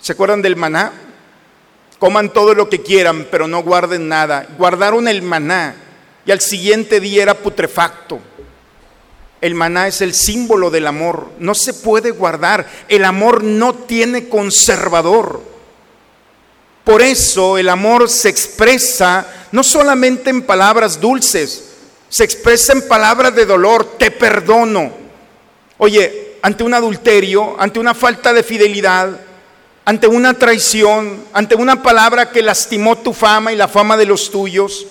[0.00, 0.92] ¿Se acuerdan del maná?
[1.98, 4.46] Coman todo lo que quieran, pero no guarden nada.
[4.56, 5.74] Guardaron el maná
[6.24, 8.20] y al siguiente día era putrefacto.
[9.40, 11.30] El maná es el símbolo del amor.
[11.38, 12.66] No se puede guardar.
[12.88, 15.42] El amor no tiene conservador.
[16.88, 21.64] Por eso el amor se expresa no solamente en palabras dulces,
[22.08, 24.90] se expresa en palabras de dolor, te perdono.
[25.76, 29.20] Oye, ante un adulterio, ante una falta de fidelidad,
[29.84, 34.30] ante una traición, ante una palabra que lastimó tu fama y la fama de los
[34.30, 34.86] tuyos,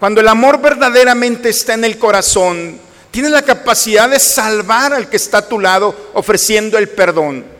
[0.00, 2.80] cuando el amor verdaderamente está en el corazón,
[3.12, 7.53] tiene la capacidad de salvar al que está a tu lado ofreciendo el perdón.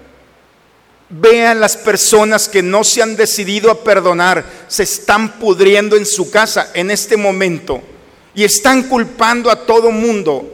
[1.17, 6.29] Vean las personas que no se han decidido a perdonar, se están pudriendo en su
[6.29, 7.81] casa en este momento
[8.35, 10.51] y están culpando a todo mundo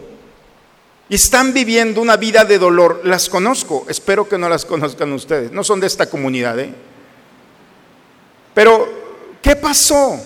[1.09, 3.01] y están viviendo una vida de dolor.
[3.05, 6.59] Las conozco, espero que no las conozcan ustedes, no son de esta comunidad.
[6.59, 6.75] ¿eh?
[8.53, 8.87] Pero,
[9.41, 10.21] ¿qué pasó?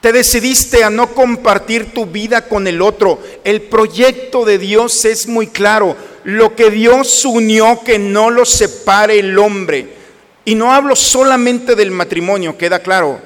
[0.00, 3.20] Te decidiste a no compartir tu vida con el otro.
[3.44, 5.94] El proyecto de Dios es muy claro
[6.24, 9.96] lo que Dios unió, que no lo separe el hombre.
[10.44, 13.20] Y no hablo solamente del matrimonio, queda claro.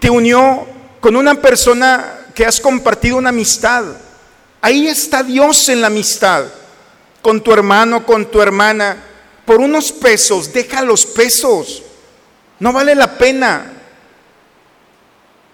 [0.00, 0.66] Te unió
[1.00, 3.84] con una persona que has compartido una amistad.
[4.60, 6.46] Ahí está Dios en la amistad.
[7.20, 8.96] Con tu hermano, con tu hermana.
[9.44, 11.82] Por unos pesos, deja los pesos.
[12.58, 13.72] No vale la pena.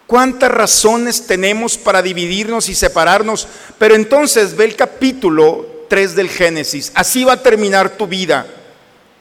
[0.07, 3.47] ¿Cuántas razones tenemos para dividirnos y separarnos?
[3.79, 6.93] Pero entonces ve el capítulo 3 del Génesis.
[6.95, 8.47] Así va a terminar tu vida,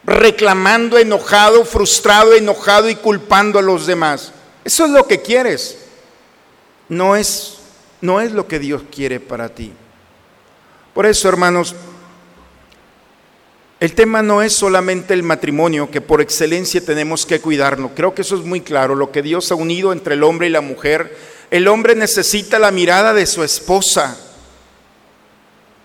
[0.03, 4.33] reclamando, enojado, frustrado, enojado y culpando a los demás.
[4.63, 5.77] Eso es lo que quieres.
[6.89, 7.57] No es
[8.01, 9.73] no es lo que Dios quiere para ti.
[10.93, 11.75] Por eso, hermanos,
[13.79, 17.91] el tema no es solamente el matrimonio, que por excelencia tenemos que cuidarlo.
[17.95, 18.95] Creo que eso es muy claro.
[18.95, 21.15] Lo que Dios ha unido entre el hombre y la mujer,
[21.51, 24.17] el hombre necesita la mirada de su esposa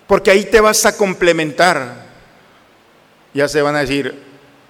[0.06, 2.06] porque ahí te vas a complementar.
[3.34, 4.14] Ya se van a decir,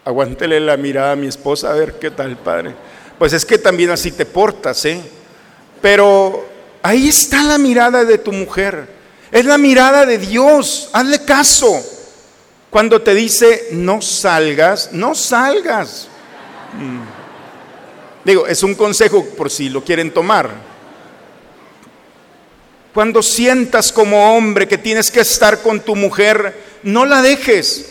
[0.04, 2.74] aguántele la mirada a mi esposa a ver qué tal, padre.
[3.18, 5.00] Pues es que también así te portas, ¿eh?
[5.80, 6.48] Pero
[6.82, 8.86] ahí está la mirada de tu mujer.
[9.30, 10.90] Es la mirada de Dios.
[10.92, 11.82] Hazle caso.
[12.70, 16.08] Cuando te dice, no salgas, no salgas.
[16.78, 17.02] Mm.
[18.24, 20.71] Digo, es un consejo por si lo quieren tomar.
[22.94, 27.86] Cuando sientas como hombre que tienes que estar con tu mujer, no la dejes.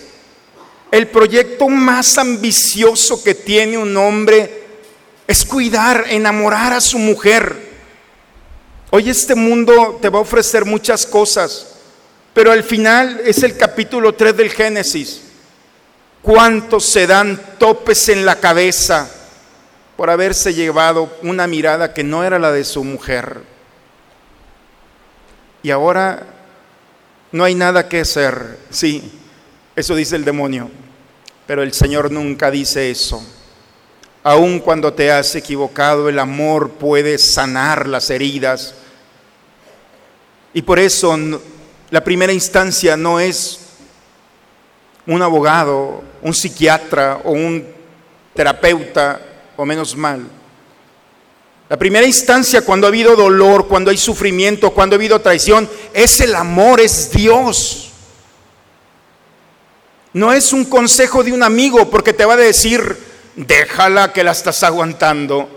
[0.91, 4.61] El proyecto más ambicioso que tiene un hombre
[5.25, 7.71] es cuidar, enamorar a su mujer.
[8.91, 11.67] Hoy este mundo te va a ofrecer muchas cosas,
[12.33, 15.21] pero al final es el capítulo 3 del Génesis.
[16.21, 19.09] ¿Cuántos se dan topes en la cabeza
[19.97, 23.50] por haberse llevado una mirada que no era la de su mujer?
[25.63, 26.23] Y ahora
[27.31, 28.59] no hay nada que hacer.
[28.69, 29.19] Sí,
[29.75, 30.69] eso dice el demonio,
[31.47, 33.23] pero el Señor nunca dice eso.
[34.23, 38.75] Aun cuando te has equivocado, el amor puede sanar las heridas.
[40.53, 41.17] Y por eso
[41.89, 43.59] la primera instancia no es
[45.07, 47.65] un abogado, un psiquiatra o un
[48.33, 49.19] terapeuta,
[49.57, 50.21] o menos mal.
[51.71, 56.19] La primera instancia cuando ha habido dolor, cuando hay sufrimiento, cuando ha habido traición, es
[56.19, 57.91] el amor, es Dios.
[60.11, 62.97] No es un consejo de un amigo porque te va a decir,
[63.37, 65.47] déjala que la estás aguantando.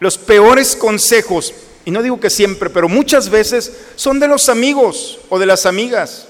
[0.00, 1.54] Los peores consejos,
[1.86, 5.64] y no digo que siempre, pero muchas veces son de los amigos o de las
[5.64, 6.28] amigas.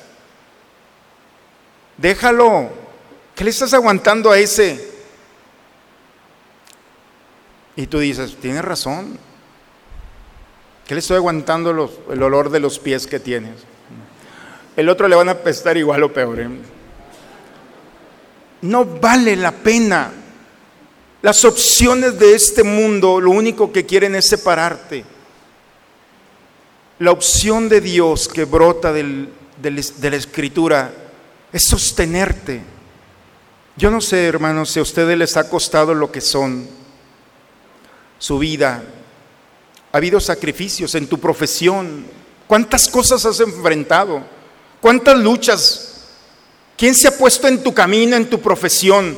[1.97, 2.71] Déjalo.
[3.35, 4.96] ¿Qué le estás aguantando a ese?
[7.77, 9.19] Y tú dices, tienes razón.
[10.87, 11.71] ¿Qué le estoy aguantando
[12.11, 13.55] el olor de los pies que tienes?
[14.77, 16.41] El otro le van a apestar igual o peor.
[16.41, 16.49] ¿eh?
[18.63, 20.13] No vale la pena.
[21.23, 25.05] Las opciones de este mundo lo único que quieren es separarte.
[26.99, 29.29] La opción de Dios que brota de
[29.61, 30.93] la escritura
[31.53, 32.63] es sostenerte.
[33.77, 36.67] Yo no sé, hermanos, si a ustedes les ha costado lo que son,
[38.19, 38.83] su vida.
[39.93, 42.07] Ha habido sacrificios en tu profesión.
[42.47, 44.23] ¿Cuántas cosas has enfrentado?
[44.81, 46.05] ¿Cuántas luchas?
[46.77, 49.17] ¿Quién se ha puesto en tu camino, en tu profesión?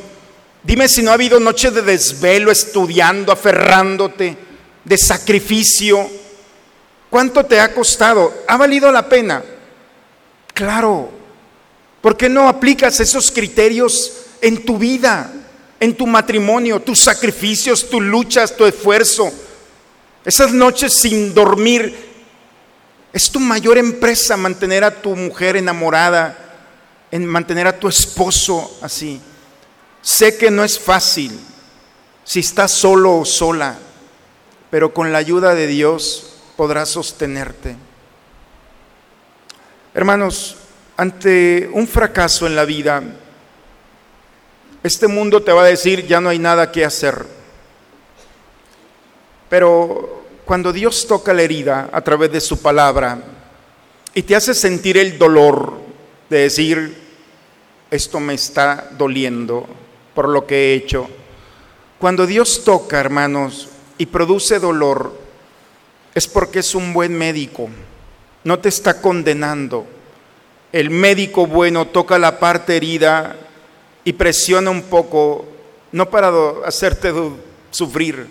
[0.63, 4.37] Dime si no ha habido noches de desvelo, estudiando, aferrándote,
[4.83, 6.09] de sacrificio.
[7.09, 8.33] ¿Cuánto te ha costado?
[8.47, 9.43] ¿Ha valido la pena?
[10.53, 11.09] Claro.
[12.01, 15.31] ¿Por qué no aplicas esos criterios en tu vida,
[15.79, 19.31] en tu matrimonio, tus sacrificios, tus luchas, tu esfuerzo?
[20.25, 22.09] Esas noches sin dormir,
[23.13, 26.37] es tu mayor empresa mantener a tu mujer enamorada,
[27.11, 29.19] en mantener a tu esposo así.
[30.01, 31.37] Sé que no es fácil
[32.23, 33.77] si estás solo o sola,
[34.69, 37.75] pero con la ayuda de Dios podrás sostenerte.
[39.93, 40.57] Hermanos,
[40.97, 43.01] ante un fracaso en la vida,
[44.83, 47.25] este mundo te va a decir ya no hay nada que hacer.
[49.49, 53.19] Pero cuando Dios toca la herida a través de su palabra
[54.13, 55.73] y te hace sentir el dolor
[56.29, 56.97] de decir,
[57.91, 59.67] esto me está doliendo
[60.13, 61.09] por lo que he hecho,
[61.97, 65.19] cuando Dios toca, hermanos, y produce dolor,
[66.15, 67.69] es porque es un buen médico,
[68.43, 69.85] no te está condenando.
[70.71, 73.35] El médico bueno toca la parte herida
[74.03, 75.45] y presiona un poco,
[75.91, 76.31] no para
[76.65, 77.13] hacerte
[77.71, 78.27] sufrir,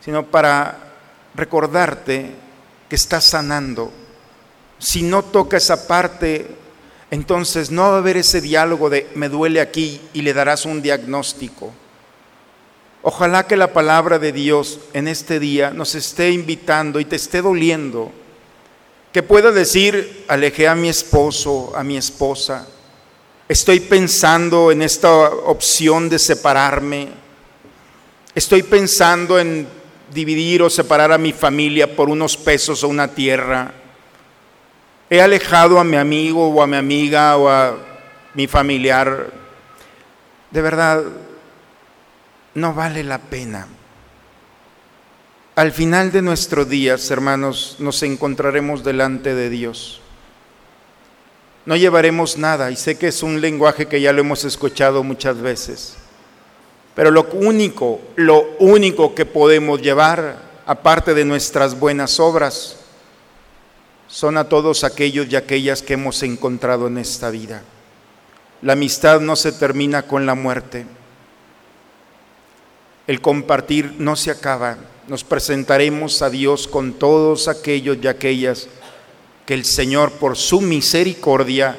[0.00, 0.92] sino para
[1.34, 2.30] recordarte
[2.88, 3.92] que estás sanando.
[4.78, 6.46] Si no toca esa parte,
[7.10, 10.82] entonces no va a haber ese diálogo de me duele aquí y le darás un
[10.82, 11.72] diagnóstico.
[13.02, 17.42] Ojalá que la palabra de Dios en este día nos esté invitando y te esté
[17.42, 18.10] doliendo.
[19.12, 22.66] Que pueda decir, alejé a mi esposo, a mi esposa.
[23.46, 27.08] Estoy pensando en esta opción de separarme.
[28.34, 29.68] Estoy pensando en
[30.14, 33.72] dividir o separar a mi familia por unos pesos o una tierra.
[35.10, 37.76] He alejado a mi amigo o a mi amiga o a
[38.32, 39.30] mi familiar.
[40.50, 41.04] De verdad,
[42.54, 43.68] no vale la pena.
[45.54, 50.00] Al final de nuestros días, hermanos, nos encontraremos delante de Dios.
[51.66, 55.40] No llevaremos nada, y sé que es un lenguaje que ya lo hemos escuchado muchas
[55.40, 55.94] veces,
[56.94, 60.36] pero lo único, lo único que podemos llevar,
[60.66, 62.76] aparte de nuestras buenas obras,
[64.06, 67.62] son a todos aquellos y aquellas que hemos encontrado en esta vida.
[68.62, 70.86] La amistad no se termina con la muerte.
[73.06, 74.78] El compartir no se acaba.
[75.08, 78.68] Nos presentaremos a Dios con todos aquellos y aquellas
[79.46, 81.78] que el Señor por su misericordia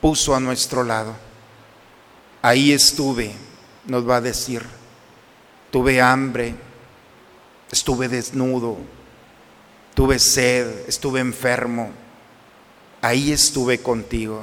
[0.00, 1.14] puso a nuestro lado.
[2.42, 3.32] Ahí estuve,
[3.86, 4.62] nos va a decir.
[5.70, 6.54] Tuve hambre,
[7.70, 8.78] estuve desnudo,
[9.94, 11.90] tuve sed, estuve enfermo.
[13.02, 14.42] Ahí estuve contigo.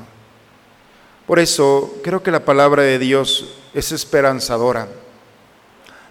[1.26, 4.88] Por eso creo que la palabra de Dios es esperanzadora.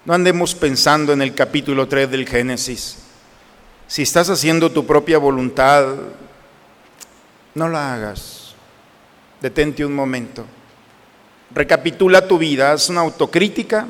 [0.04, 2.98] No andemos pensando en el capítulo 3 del Génesis.
[3.88, 5.86] Si estás haciendo tu propia voluntad,
[7.56, 8.54] no la hagas.
[9.40, 10.44] Detente un momento.
[11.52, 13.88] Recapitula tu vida, haz una autocrítica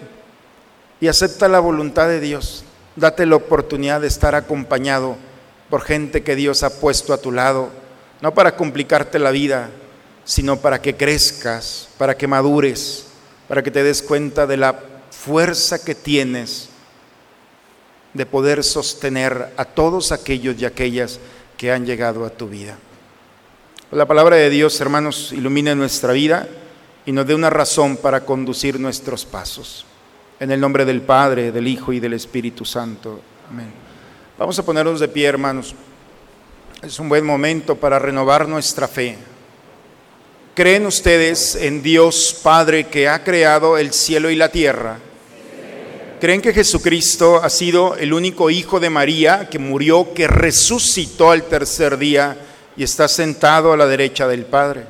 [1.01, 2.65] y acepta la voluntad de Dios.
[2.95, 5.17] Date la oportunidad de estar acompañado
[5.69, 7.71] por gente que Dios ha puesto a tu lado,
[8.21, 9.69] no para complicarte la vida,
[10.25, 13.07] sino para que crezcas, para que madures,
[13.49, 14.79] para que te des cuenta de la
[15.11, 16.69] fuerza que tienes
[18.15, 21.19] de poder sostener a todos aquellos y aquellas
[21.57, 22.79] que han llegado a tu vida.
[23.93, 26.49] La palabra de Dios, hermanos, ilumine nuestra vida
[27.05, 29.87] y nos dé una razón para conducir nuestros pasos.
[30.41, 33.21] En el nombre del Padre, del Hijo y del Espíritu Santo.
[33.49, 33.71] Amén.
[34.37, 35.73] Vamos a ponernos de pie, hermanos.
[36.83, 39.17] Es un buen momento para renovar nuestra fe.
[40.57, 44.99] ¿Creen ustedes en Dios Padre que ha creado el cielo y la tierra?
[46.21, 51.45] ¿Creen que Jesucristo ha sido el único hijo de María que murió, que resucitó al
[51.45, 52.37] tercer día
[52.77, 54.85] y está sentado a la derecha del Padre?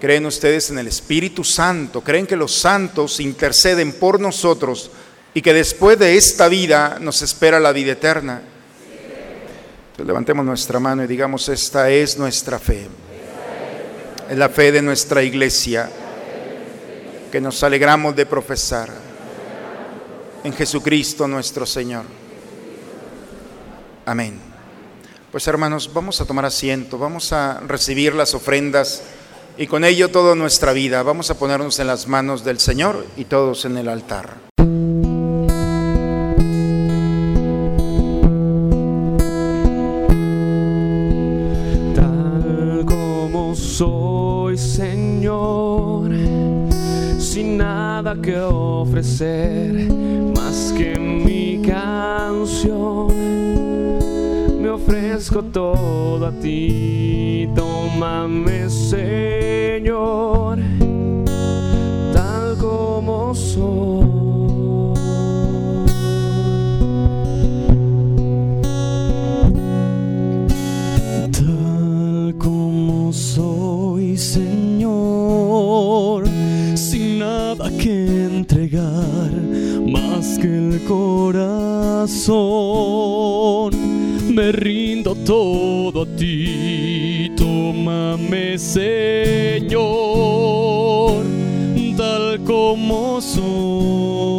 [0.00, 2.02] ¿Creen ustedes en el Espíritu Santo?
[2.02, 4.90] ¿Creen que los santos interceden por nosotros
[5.32, 8.42] y que después de esta vida nos espera la vida eterna?
[9.86, 12.88] Entonces levantemos nuestra mano y digamos, esta es nuestra fe.
[14.28, 15.88] Es la fe de nuestra iglesia
[17.30, 18.90] que nos alegramos de profesar
[20.42, 22.04] en Jesucristo nuestro Señor.
[24.04, 24.53] Amén.
[25.34, 29.02] Pues hermanos, vamos a tomar asiento, vamos a recibir las ofrendas
[29.58, 31.02] y con ello toda nuestra vida.
[31.02, 34.36] Vamos a ponernos en las manos del Señor y todos en el altar.
[41.96, 46.12] Tal como soy, Señor,
[47.18, 49.72] sin nada que ofrecer
[50.36, 53.63] más que mi canción.
[54.74, 60.58] Ofrezco todo a ti, tómame, Señor,
[62.12, 64.04] tal como soy.
[71.30, 76.24] Tal como soy, Señor,
[76.74, 79.30] sin nada que entregar
[79.86, 82.24] más que el corazón,
[84.34, 89.84] me rindo todo a ti, tómame, Señor,
[91.96, 94.33] tal como soy.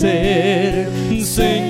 [0.00, 0.88] Ser,
[1.22, 1.69] Señor.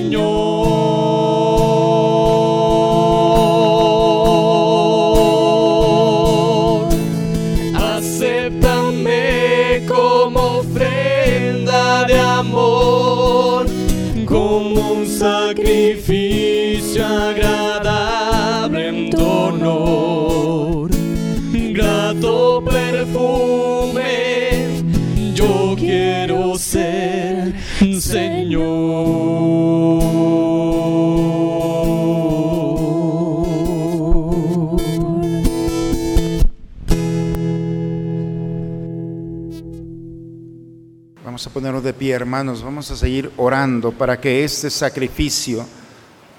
[41.61, 42.63] De pie, hermanos.
[42.63, 45.63] Vamos a seguir orando para que este sacrificio,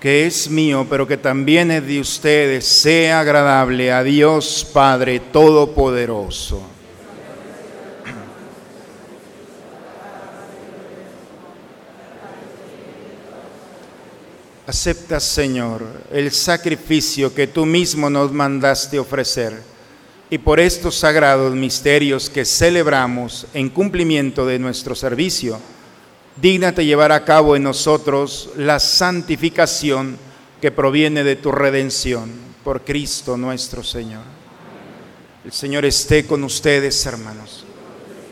[0.01, 6.61] que es mío, pero que también es de ustedes, sea agradable a Dios Padre Todopoderoso.
[14.66, 19.72] Acepta, Señor, el sacrificio que tú mismo nos mandaste ofrecer
[20.33, 25.61] y por estos sagrados misterios que celebramos en cumplimiento de nuestro servicio,
[26.41, 30.16] dígnate llevar a cabo en nosotros la santificación
[30.59, 32.30] que proviene de tu redención
[32.64, 34.22] por Cristo nuestro Señor.
[35.45, 37.66] El Señor esté con ustedes, hermanos.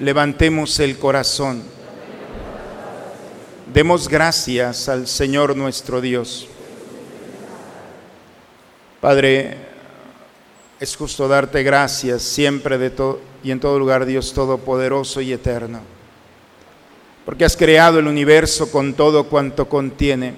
[0.01, 1.63] Levantemos el corazón.
[3.75, 6.49] Demos gracias al Señor nuestro Dios.
[9.03, 9.70] Padre,
[10.81, 12.91] es justo darte gracias siempre de
[13.43, 15.81] y en todo lugar, Dios Todopoderoso y Eterno,
[17.27, 20.33] porque has creado el universo con todo cuanto contiene,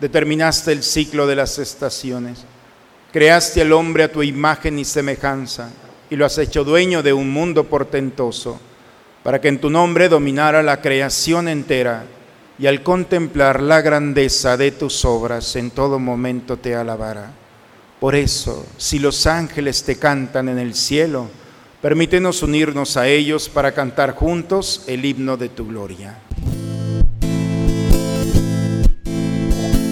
[0.00, 2.44] determinaste el ciclo de las estaciones,
[3.12, 5.70] creaste al hombre a tu imagen y semejanza
[6.08, 8.58] y lo has hecho dueño de un mundo portentoso,
[9.22, 12.04] para que en tu nombre dominara la creación entera
[12.58, 17.45] y al contemplar la grandeza de tus obras en todo momento te alabará.
[18.00, 21.28] Por eso, si los ángeles te cantan en el cielo,
[21.80, 26.18] permítenos unirnos a ellos para cantar juntos el himno de tu gloria.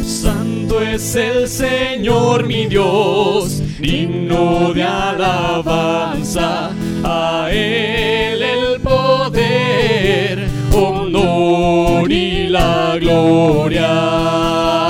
[0.04, 12.48] Santo es el Señor mi Dios, digno de alabanza, a Él el poder, honor y
[12.48, 14.83] la gloria.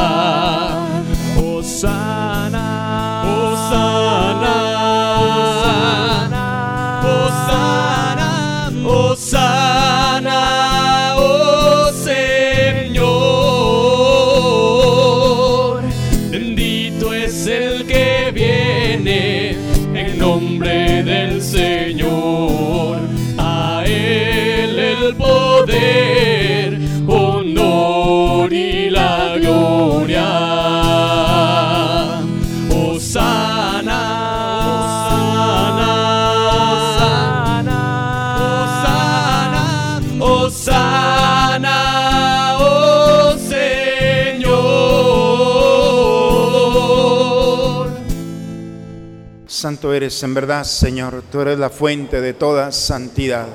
[49.65, 53.47] Santo eres en verdad, Señor, tú eres la fuente de toda santidad.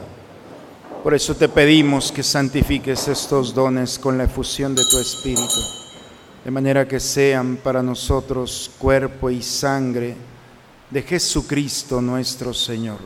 [1.03, 5.61] Por eso te pedimos que santifiques estos dones con la efusión de tu Espíritu,
[6.43, 10.15] de manera que sean para nosotros cuerpo y sangre
[10.89, 12.97] de Jesucristo nuestro Señor,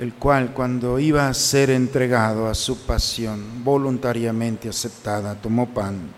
[0.00, 6.10] el cual cuando iba a ser entregado a su pasión voluntariamente aceptada, tomó pan,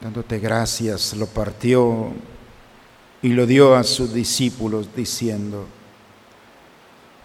[0.00, 2.33] dándote gracias, lo partió
[3.24, 5.66] y lo dio a sus discípulos diciendo,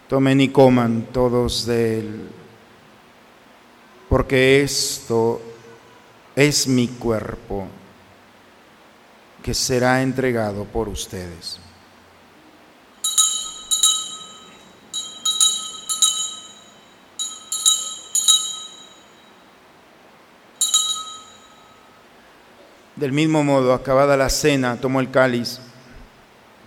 [0.08, 2.30] tomen y coman todos de él,
[4.08, 5.42] porque esto
[6.38, 7.68] es mi cuerpo
[9.44, 11.60] que será entregado por ustedes.
[22.96, 25.60] Del mismo modo, acabada la cena, tomó el cáliz,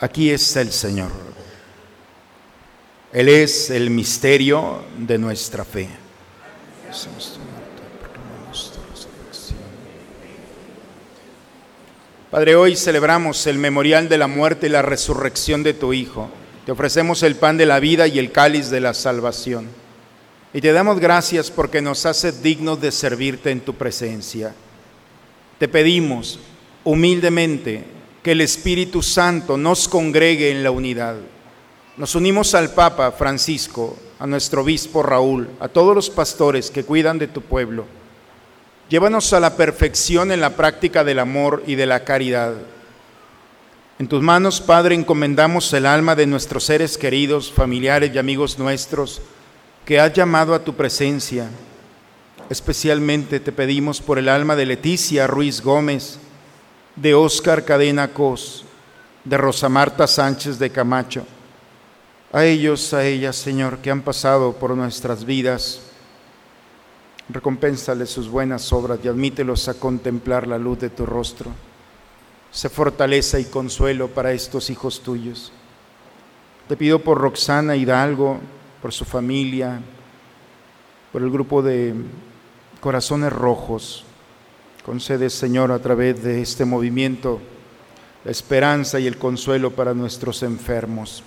[0.00, 1.10] Aquí está el Señor.
[3.12, 5.88] Él es el misterio de nuestra fe.
[12.30, 16.30] Padre, hoy celebramos el memorial de la muerte y la resurrección de tu Hijo.
[16.64, 19.66] Te ofrecemos el pan de la vida y el cáliz de la salvación.
[20.52, 24.54] Y te damos gracias porque nos haces dignos de servirte en tu presencia.
[25.58, 26.38] Te pedimos
[26.84, 31.16] humildemente que el Espíritu Santo nos congregue en la unidad.
[31.96, 37.18] Nos unimos al Papa Francisco, a nuestro obispo Raúl, a todos los pastores que cuidan
[37.18, 37.86] de tu pueblo.
[38.88, 42.54] Llévanos a la perfección en la práctica del amor y de la caridad.
[43.98, 49.20] En tus manos, Padre, encomendamos el alma de nuestros seres queridos, familiares y amigos nuestros
[49.84, 51.48] que has llamado a tu presencia.
[52.48, 56.18] Especialmente te pedimos por el alma de Leticia Ruiz Gómez,
[57.00, 58.64] de Óscar Cadena Cos,
[59.24, 61.24] de Rosa Marta Sánchez de Camacho,
[62.32, 65.80] a ellos, a ellas, Señor, que han pasado por nuestras vidas,
[67.28, 71.50] recompénsales sus buenas obras y admítelos a contemplar la luz de tu rostro.
[72.50, 75.52] Sé fortaleza y consuelo para estos hijos tuyos.
[76.66, 78.40] Te pido por Roxana Hidalgo,
[78.82, 79.80] por su familia,
[81.12, 81.94] por el grupo de
[82.80, 84.04] corazones rojos,
[84.88, 87.40] Concede, Señor, a través de este movimiento
[88.24, 91.22] la esperanza y el consuelo para nuestros enfermos.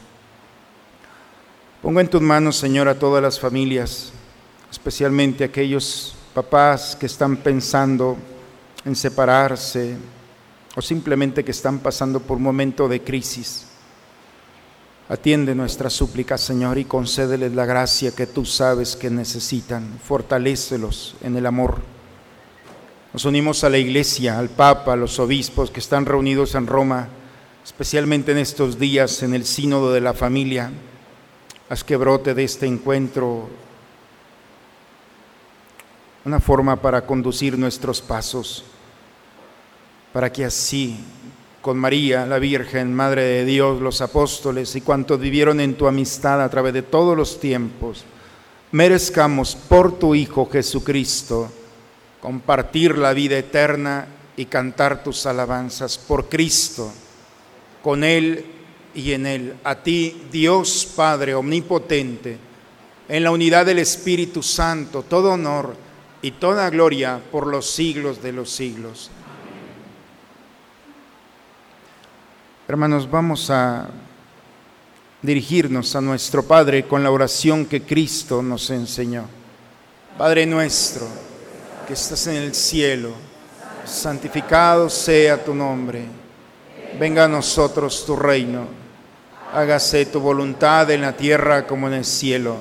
[1.79, 4.13] Pongo en tus manos, Señor, a todas las familias,
[4.71, 8.17] especialmente aquellos papás que están pensando
[8.83, 9.95] en separarse
[10.75, 13.67] o simplemente que están pasando por un momento de crisis.
[15.07, 19.99] Atiende nuestra súplica, Señor, y concédeles la gracia que tú sabes que necesitan.
[20.03, 22.00] Fortalécelos en el amor
[23.13, 27.09] nos unimos a la iglesia, al Papa, a los obispos que están reunidos en Roma,
[27.63, 30.71] especialmente en estos días en el sínodo de la familia.
[31.69, 33.49] Haz que brote de este encuentro
[36.23, 38.63] una forma para conducir nuestros pasos,
[40.13, 40.97] para que así,
[41.61, 46.41] con María, la Virgen, Madre de Dios, los apóstoles y cuantos vivieron en tu amistad
[46.41, 48.05] a través de todos los tiempos,
[48.71, 51.51] merezcamos por tu Hijo Jesucristo,
[52.21, 54.07] compartir la vida eterna
[54.37, 56.91] y cantar tus alabanzas por Cristo,
[57.83, 58.45] con Él
[58.93, 59.55] y en Él.
[59.63, 62.37] A ti, Dios Padre Omnipotente,
[63.09, 65.75] en la unidad del Espíritu Santo, todo honor
[66.21, 69.09] y toda gloria por los siglos de los siglos.
[72.67, 73.89] Hermanos, vamos a
[75.21, 79.25] dirigirnos a nuestro Padre con la oración que Cristo nos enseñó.
[80.17, 81.07] Padre nuestro,
[81.91, 83.11] que estás en el cielo,
[83.83, 86.05] santificado sea tu nombre.
[86.97, 88.65] Venga a nosotros tu reino.
[89.51, 92.55] Hágase tu voluntad en la tierra como en el cielo.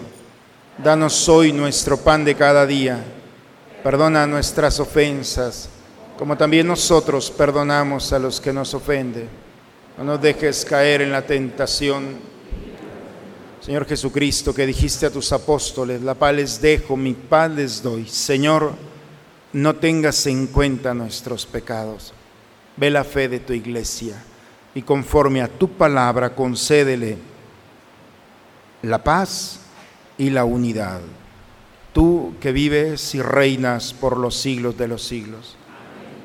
[0.82, 3.04] Danos hoy nuestro pan de cada día.
[3.84, 5.68] Perdona nuestras ofensas,
[6.18, 9.28] como también nosotros perdonamos a los que nos ofenden.
[9.96, 12.18] No nos dejes caer en la tentación
[13.60, 18.08] Señor Jesucristo, que dijiste a tus apóstoles, la paz les dejo, mi paz les doy.
[18.08, 18.89] Señor,
[19.52, 22.12] no tengas en cuenta nuestros pecados.
[22.76, 24.14] Ve la fe de tu iglesia
[24.74, 27.18] y conforme a tu palabra concédele
[28.82, 29.60] la paz
[30.16, 31.00] y la unidad.
[31.92, 35.56] Tú que vives y reinas por los siglos de los siglos.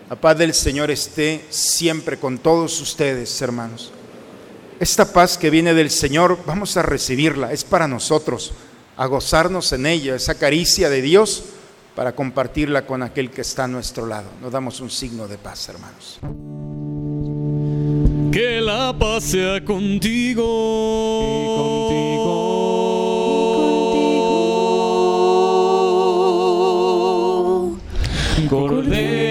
[0.10, 3.92] La paz del Señor esté siempre con todos ustedes, hermanos.
[4.80, 8.54] Esta paz que viene del Señor, vamos a recibirla, es para nosotros,
[8.98, 11.46] a gozarnos en ella, esa caricia de Dios,
[11.96, 14.28] para compartirla con aquel que está a nuestro lado.
[14.42, 16.20] Nos damos un signo de paz, hermanos.
[18.32, 20.44] Que la paz sea contigo.
[28.50, 29.25] Cordero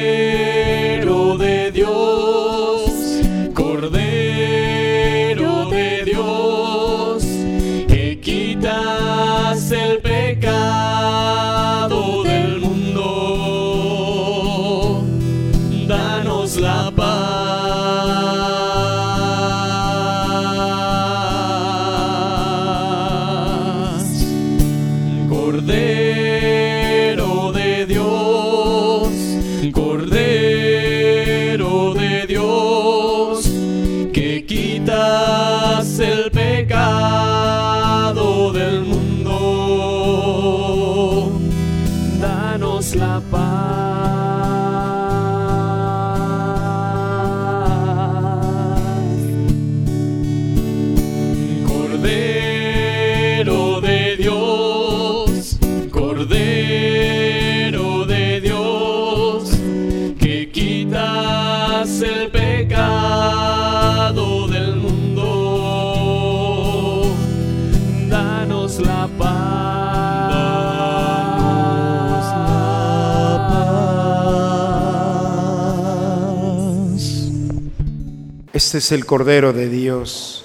[78.75, 80.45] Es el Cordero de Dios,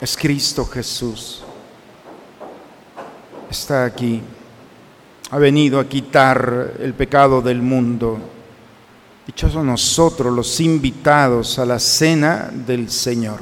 [0.00, 1.42] es Cristo Jesús.
[3.50, 4.22] Está aquí,
[5.32, 8.20] ha venido a quitar el pecado del mundo.
[9.26, 13.40] Dichosos nosotros los invitados a la cena del Señor.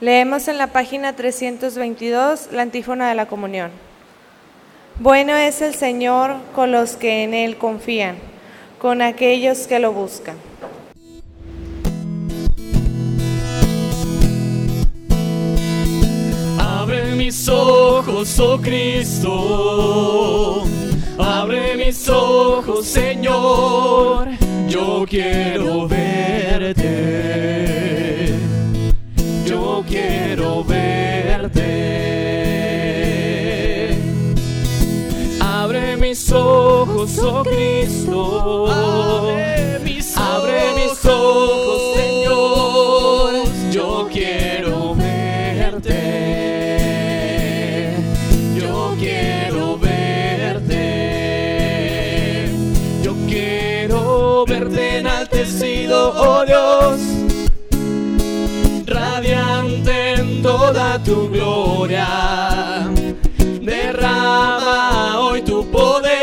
[0.00, 3.91] Leemos en la página 322 la antífona de la comunión.
[4.98, 8.16] Bueno es el Señor con los que en Él confían,
[8.78, 10.36] con aquellos que lo buscan.
[16.58, 19.82] Abre mis ojos, oh Cristo.
[21.18, 24.28] Abre mis ojos, Señor.
[24.68, 26.82] Yo quiero verte.
[29.46, 32.11] Yo quiero verte.
[36.32, 38.66] Abre mis ojos, oh Cristo.
[40.16, 43.34] Abre mis ojos, Señor.
[43.70, 45.90] Yo quiero verte.
[48.58, 50.78] Yo quiero verte.
[53.02, 57.00] Yo quiero verte enaltecido, oh Dios.
[58.86, 62.88] Radiante en toda tu gloria.
[63.60, 66.21] Derrama hoy tu poder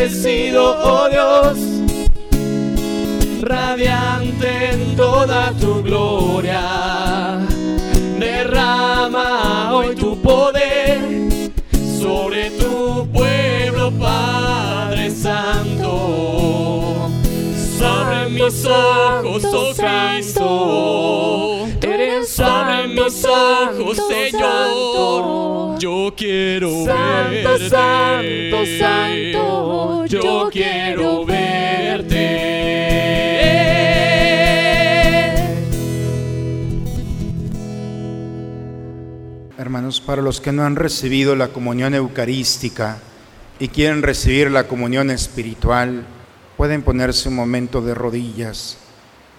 [0.00, 1.58] enaltecido, oh Dios,
[3.42, 7.38] radiante en toda tu gloria.
[8.18, 11.00] Derrama hoy tu poder
[12.00, 17.10] sobre tu pueblo, Padre Santo.
[17.82, 21.66] Abre mis ojos, oh Cristo.
[21.82, 25.69] Eres abre mis ojos, Señor.
[25.80, 27.70] Yo quiero Santo, verte.
[27.70, 32.18] santo, santo, Yo quiero verte.
[39.56, 42.98] Hermanos, para los que no han recibido la comunión eucarística
[43.58, 46.04] y quieren recibir la comunión espiritual,
[46.58, 48.76] pueden ponerse un momento de rodillas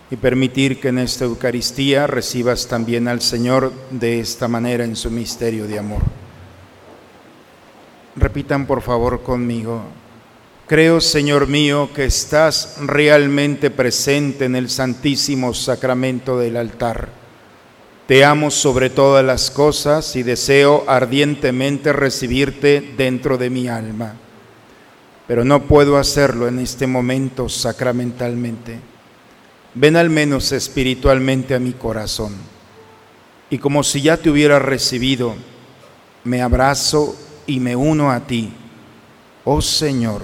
[0.10, 5.12] y permitir que en esta Eucaristía recibas también al Señor de esta manera en su
[5.12, 6.02] misterio de amor.
[8.16, 9.84] Repitan por favor conmigo.
[10.68, 17.10] Creo, Señor mío, que estás realmente presente en el santísimo sacramento del altar.
[18.08, 24.16] Te amo sobre todas las cosas y deseo ardientemente recibirte dentro de mi alma,
[25.28, 28.80] pero no puedo hacerlo en este momento sacramentalmente.
[29.74, 32.34] Ven al menos espiritualmente a mi corazón
[33.50, 35.36] y como si ya te hubiera recibido,
[36.24, 37.16] me abrazo
[37.48, 38.54] y me uno a ti.
[39.44, 40.22] Oh Señor,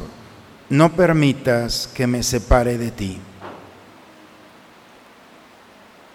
[0.70, 3.20] no permitas que me separe de ti.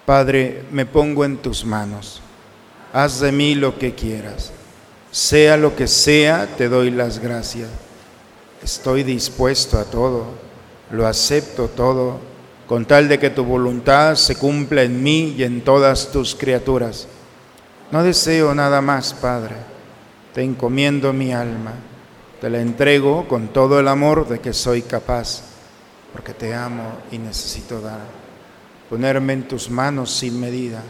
[0.05, 2.21] Padre, me pongo en tus manos.
[2.91, 4.51] Haz de mí lo que quieras.
[5.11, 7.69] Sea lo que sea, te doy las gracias.
[8.61, 10.25] Estoy dispuesto a todo,
[10.91, 12.19] lo acepto todo,
[12.67, 17.07] con tal de que tu voluntad se cumpla en mí y en todas tus criaturas.
[17.91, 19.72] No deseo nada más, Padre.
[20.33, 21.73] Te encomiendo mi alma.
[22.41, 25.43] Te la entrego con todo el amor de que soy capaz,
[26.11, 28.23] porque te amo y necesito dar
[28.93, 30.83] ponerme en tus manos sin medida,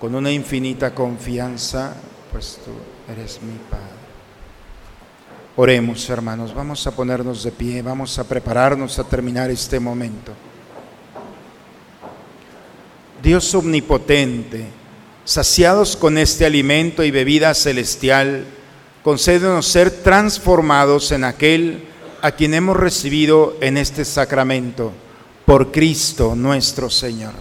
[0.00, 1.94] con una infinita confianza,
[2.32, 2.70] pues tú
[3.12, 3.84] eres mi Padre.
[5.56, 10.32] Oremos, hermanos, vamos a ponernos de pie, vamos a prepararnos a terminar este momento.
[13.22, 14.64] Dios omnipotente,
[15.26, 18.46] saciados con este alimento y bebida celestial,
[19.04, 21.84] concédenos ser transformados en aquel
[22.22, 24.92] a quien hemos recibido en este sacramento
[25.44, 27.34] por Cristo nuestro Señor.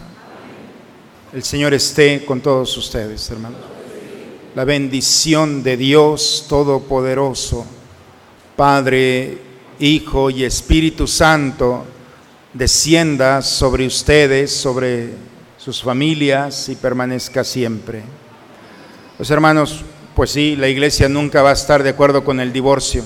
[1.32, 3.62] El Señor esté con todos ustedes, hermanos.
[4.56, 7.66] La bendición de Dios Todopoderoso,
[8.58, 9.38] Padre,
[9.80, 11.86] Hijo y Espíritu Santo,
[12.52, 15.12] descienda sobre ustedes, sobre
[15.58, 18.04] sus familias y permanezca siempre.
[19.18, 19.86] Los hermanos,
[20.16, 23.04] pues sí, la iglesia nunca va a estar de acuerdo con el divorcio.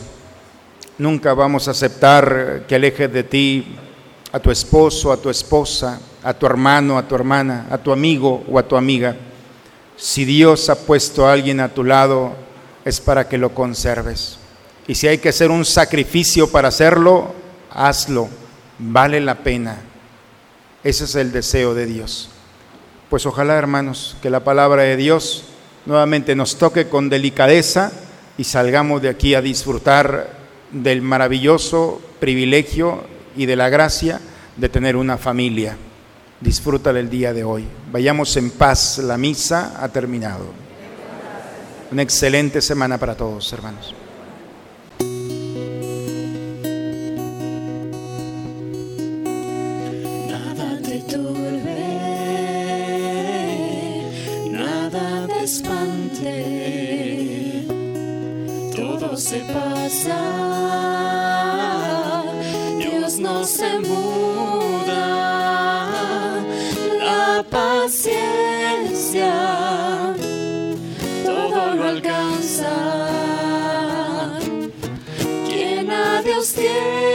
[0.97, 3.75] Nunca vamos a aceptar que aleje de ti
[4.31, 8.43] a tu esposo, a tu esposa, a tu hermano, a tu hermana, a tu amigo
[8.51, 9.15] o a tu amiga.
[9.95, 12.33] Si Dios ha puesto a alguien a tu lado,
[12.83, 14.37] es para que lo conserves.
[14.87, 17.33] Y si hay que hacer un sacrificio para hacerlo,
[17.71, 18.27] hazlo.
[18.79, 19.77] Vale la pena.
[20.83, 22.29] Ese es el deseo de Dios.
[23.09, 25.45] Pues ojalá, hermanos, que la palabra de Dios
[25.87, 27.91] nuevamente nos toque con delicadeza
[28.37, 30.29] y salgamos de aquí a disfrutar
[30.71, 34.19] del maravilloso privilegio y de la gracia
[34.57, 35.77] de tener una familia.
[36.41, 37.65] Disfruta del día de hoy.
[37.91, 38.99] Vayamos en paz.
[38.99, 40.45] La misa ha terminado.
[41.91, 43.96] Una excelente semana para todos, hermanos.
[76.37, 77.06] Quien a